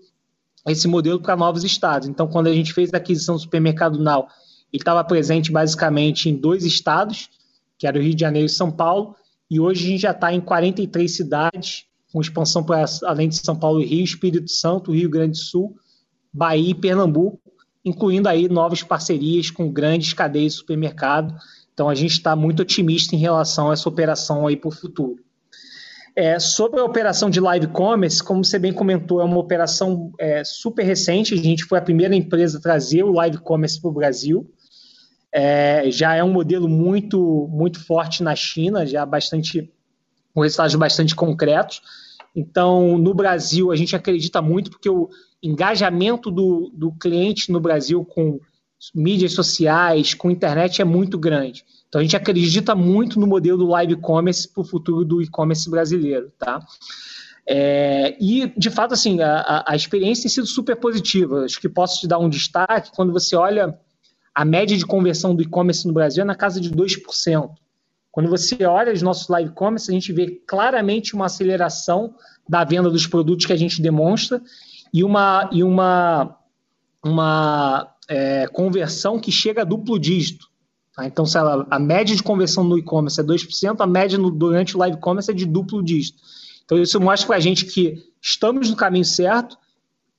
[0.67, 2.07] esse modelo para novos estados.
[2.07, 4.27] Então, quando a gente fez a aquisição do supermercado Now,
[4.71, 7.27] ele estava presente basicamente em dois estados,
[7.79, 9.15] que era o Rio de Janeiro e São Paulo,
[9.49, 13.55] e hoje a gente já está em 43 cidades, com expansão para além de São
[13.55, 15.75] Paulo e Rio, Espírito Santo, Rio Grande do Sul,
[16.31, 17.50] Bahia e Pernambuco,
[17.83, 21.35] incluindo aí novas parcerias com grandes cadeias de supermercado.
[21.73, 25.17] Então a gente está muito otimista em relação a essa operação aí para o futuro.
[26.15, 30.43] É, sobre a operação de live commerce, como você bem comentou, é uma operação é,
[30.43, 31.33] super recente.
[31.33, 34.51] A gente foi a primeira empresa a trazer o live commerce para o Brasil.
[35.33, 39.71] É, já é um modelo muito muito forte na China, já bastante
[40.33, 41.81] com resultados bastante concretos.
[42.35, 45.09] Então, no Brasil, a gente acredita muito porque o
[45.41, 48.39] engajamento do, do cliente no Brasil com
[48.95, 51.63] mídias sociais, com internet é muito grande.
[51.87, 55.69] Então a gente acredita muito no modelo do live commerce para o futuro do e-commerce
[55.69, 56.65] brasileiro, tá?
[57.45, 61.43] É, e, de fato, assim, a, a, experiência tem sido super positiva.
[61.43, 63.77] Acho que posso te dar um destaque quando você olha
[64.33, 67.49] a média de conversão do e-commerce no Brasil é na casa de 2%.
[68.11, 72.13] Quando você olha os nossos live commerce, a gente vê claramente uma aceleração
[72.47, 74.41] da venda dos produtos que a gente demonstra
[74.93, 76.37] e uma, e uma,
[77.03, 80.47] uma é, conversão que chega a duplo dígito.
[80.95, 81.05] Tá?
[81.05, 84.79] Então, se a média de conversão no e-commerce é 2%, a média no, durante o
[84.79, 86.19] live commerce é de duplo dígito.
[86.65, 89.57] Então, isso mostra para a gente que estamos no caminho certo,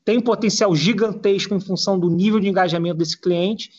[0.04, 3.70] tem um potencial gigantesco em função do nível de engajamento desse cliente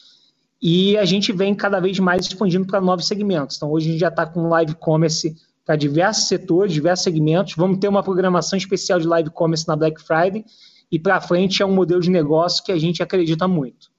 [0.61, 3.57] e a gente vem cada vez mais expandindo para novos segmentos.
[3.57, 5.35] Então, hoje a gente já está com live commerce
[5.65, 7.55] para diversos setores, diversos segmentos.
[7.57, 10.45] Vamos ter uma programação especial de live commerce na Black Friday
[10.93, 13.91] e para frente é um modelo de negócio que a gente acredita muito.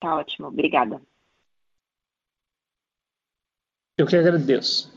[0.00, 1.00] Tá ótimo, obrigada.
[3.96, 4.90] Eu que agradeço.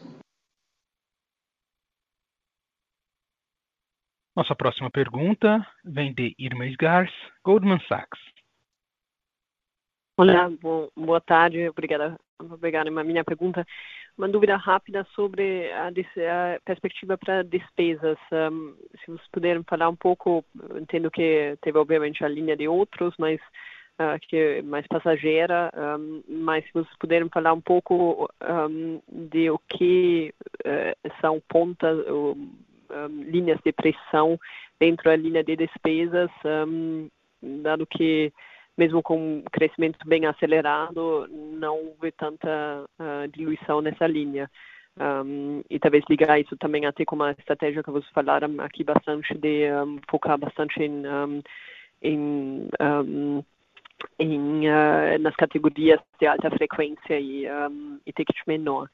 [4.36, 7.14] Nossa próxima pergunta vem de Irma Sgars,
[7.44, 8.20] Goldman Sachs.
[10.18, 13.64] Olá, bom, boa tarde, obrigada por pegar a minha pergunta.
[14.18, 18.18] Uma dúvida rápida sobre a, a perspectiva para despesas.
[18.32, 20.44] Um, se vocês puderem falar um pouco,
[20.80, 23.42] entendo que teve obviamente a linha de outros, mas
[24.00, 29.50] uh, que é mais passageira, um, mas se vocês puderem falar um pouco um, de
[29.50, 30.34] o que
[30.66, 31.98] uh, são pontas,
[33.10, 34.40] linhas de pressão
[34.80, 36.30] dentro da linha de despesas,
[37.42, 38.32] dado que
[38.78, 44.50] mesmo com um crescimento bem acelerado, não houve tanta uh, diluição nessa linha.
[44.98, 49.38] Um, e talvez ligar isso também até com uma estratégia que vocês falaram aqui bastante
[49.38, 51.04] de um, focar bastante em,
[52.02, 52.70] em,
[54.20, 57.46] em uh, nas categorias de alta frequência e,
[58.06, 58.90] e ticket menor.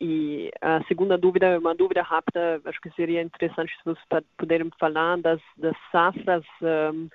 [0.00, 5.18] E a segunda dúvida uma dúvida rápida, acho que seria interessante se vocês puderem falar
[5.18, 7.08] das, das safras um,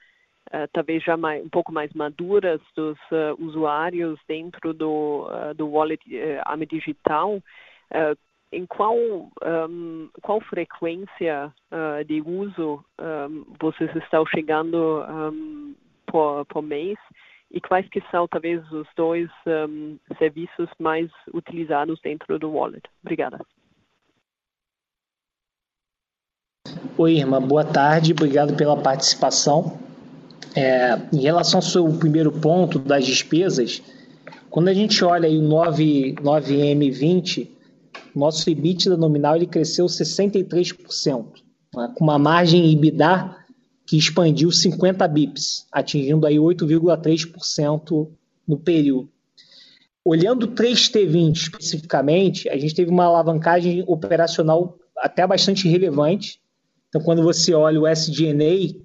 [0.50, 5.68] uh, talvez já mais, um pouco mais maduras dos uh, usuários dentro do, uh, do
[5.68, 6.02] wallet
[6.46, 7.42] AME digital,
[8.52, 11.52] em qual, um, qual frequência
[12.06, 15.76] de uso um, vocês estão chegando um,
[16.06, 16.98] por, por mês
[17.52, 19.28] e quais que são talvez os dois
[20.20, 22.84] serviços mais utilizados dentro do wallet?
[23.02, 23.40] Obrigada.
[26.96, 29.89] Oi, irmã, boa tarde, obrigado pela participação.
[30.56, 33.82] É, em relação ao seu primeiro ponto das despesas,
[34.50, 37.48] quando a gente olha aí o 9, 9M20,
[38.16, 41.26] nosso EBITDA nominal ele cresceu 63%,
[41.76, 43.36] né, com uma margem EBITDA
[43.86, 48.08] que expandiu 50 bips, atingindo aí 8,3%
[48.48, 49.10] no período.
[50.04, 56.40] Olhando o 3T20 especificamente, a gente teve uma alavancagem operacional até bastante relevante.
[56.88, 58.80] Então, quando você olha o SG&A,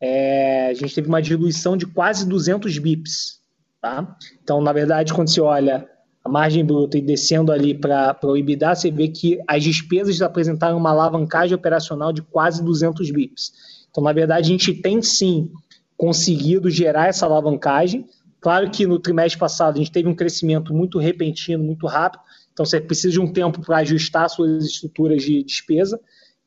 [0.00, 3.40] é, a gente teve uma diluição de quase 200 bips.
[3.80, 4.16] Tá?
[4.42, 5.88] Então, na verdade, quando se olha
[6.24, 10.76] a margem bruta e descendo ali para o EBITDA, você vê que as despesas apresentaram
[10.76, 13.52] uma alavancagem operacional de quase 200 bips.
[13.90, 15.50] Então, na verdade, a gente tem sim
[15.96, 18.06] conseguido gerar essa alavancagem.
[18.40, 22.22] Claro que no trimestre passado a gente teve um crescimento muito repentino, muito rápido,
[22.52, 26.00] então você precisa de um tempo para ajustar suas estruturas de despesa.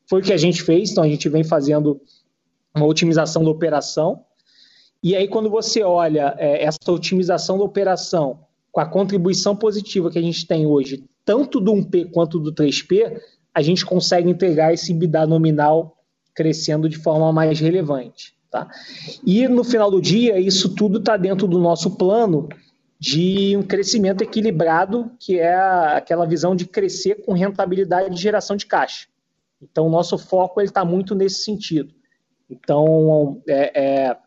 [0.08, 2.01] Foi o que a gente fez, então a gente vem fazendo
[2.76, 4.24] uma otimização da operação.
[5.02, 8.40] E aí, quando você olha é, essa otimização da operação
[8.72, 13.20] com a contribuição positiva que a gente tem hoje, tanto do 1P quanto do 3P,
[13.54, 15.98] a gente consegue entregar esse EBITDA nominal
[16.34, 18.34] crescendo de forma mais relevante.
[18.50, 18.70] Tá?
[19.26, 22.50] E no final do dia, isso tudo está dentro do nosso plano
[23.00, 28.66] de um crescimento equilibrado, que é aquela visão de crescer com rentabilidade de geração de
[28.66, 29.08] caixa.
[29.62, 31.94] Então, o nosso foco está muito nesse sentido.
[32.50, 34.18] Então, é, é,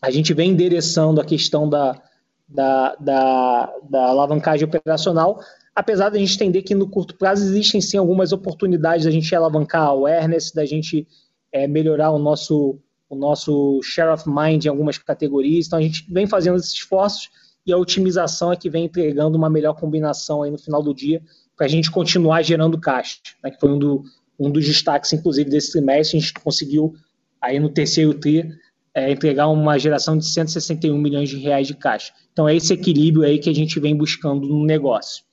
[0.00, 2.00] a gente vem endereçando a questão da,
[2.48, 5.40] da, da, da alavancagem operacional,
[5.74, 9.34] apesar de a gente entender que no curto prazo existem sim algumas oportunidades da gente
[9.34, 11.06] alavancar a awareness, da gente
[11.52, 12.78] é, melhorar o nosso,
[13.08, 15.66] o nosso share of mind em algumas categorias.
[15.66, 17.28] Então, a gente vem fazendo esses esforços
[17.66, 21.22] e a otimização é que vem entregando uma melhor combinação aí no final do dia
[21.56, 24.02] para a gente continuar gerando caixa, né, que foi um, do,
[24.38, 26.16] um dos destaques, inclusive, desse trimestre.
[26.16, 26.94] A gente conseguiu
[27.40, 28.50] aí no terceiro TRI,
[28.94, 32.12] é, entregar uma geração de 161 milhões de reais de caixa.
[32.32, 35.24] Então é esse equilíbrio aí que a gente vem buscando no negócio.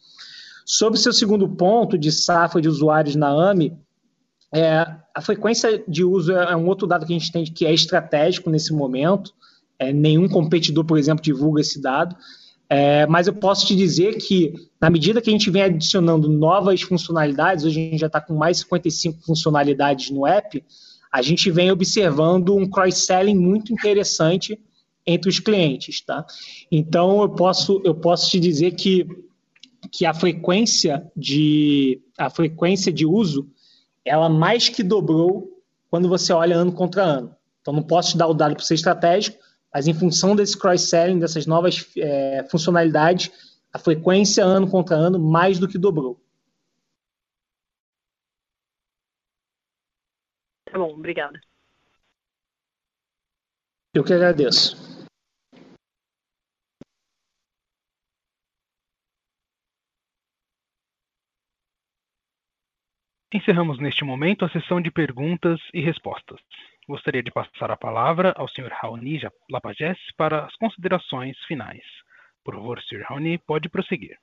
[0.66, 3.74] Sobre o seu segundo ponto de safra de usuários na AMI,
[4.54, 7.74] é, a frequência de uso é um outro dado que a gente tem que é
[7.74, 9.34] estratégico nesse momento.
[9.80, 12.16] É, nenhum competidor, por exemplo, divulga esse dado.
[12.70, 16.82] É, mas eu posso te dizer que, na medida que a gente vem adicionando novas
[16.82, 20.64] funcionalidades, hoje a gente já está com mais 55 funcionalidades no app,
[21.18, 24.60] a gente vem observando um cross-selling muito interessante
[25.04, 26.24] entre os clientes, tá?
[26.72, 29.08] Então eu posso eu posso te dizer que
[29.92, 33.50] que a frequência de a frequência de uso
[34.06, 35.60] ela mais que dobrou
[35.90, 37.36] quando você olha ano contra ano.
[37.62, 39.40] Então não posso te dar o dado para ser estratégico,
[39.74, 43.32] mas em função desse cross-selling, dessas novas é, funcionalidades,
[43.74, 46.22] a frequência ano contra ano mais do que dobrou.
[50.78, 51.42] Tá bom, obrigada.
[53.96, 54.78] Eu que agradeço.
[63.34, 66.40] Encerramos neste momento a sessão de perguntas e respostas.
[66.88, 68.70] Gostaria de passar a palavra ao Sr.
[68.72, 69.20] Raoni
[69.50, 71.84] Lapagés para as considerações finais.
[72.44, 73.02] Por favor, Sr.
[73.02, 74.16] Raoni, pode prosseguir.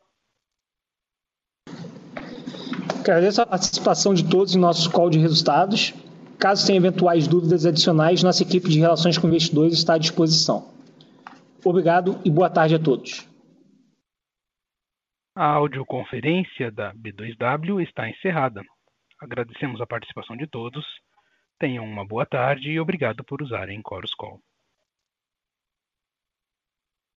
[3.00, 5.92] Agradeço a participação de todos em nosso call de resultados.
[6.39, 10.72] Caso tenha eventuais dúvidas adicionais, nossa equipe de relações com investidores está à disposição.
[11.64, 13.26] Obrigado e boa tarde a todos.
[15.37, 18.62] A audioconferência da B2W está encerrada.
[19.20, 20.85] Agradecemos a participação de todos.
[21.59, 24.41] Tenham uma boa tarde e obrigado por usarem Chorus Call.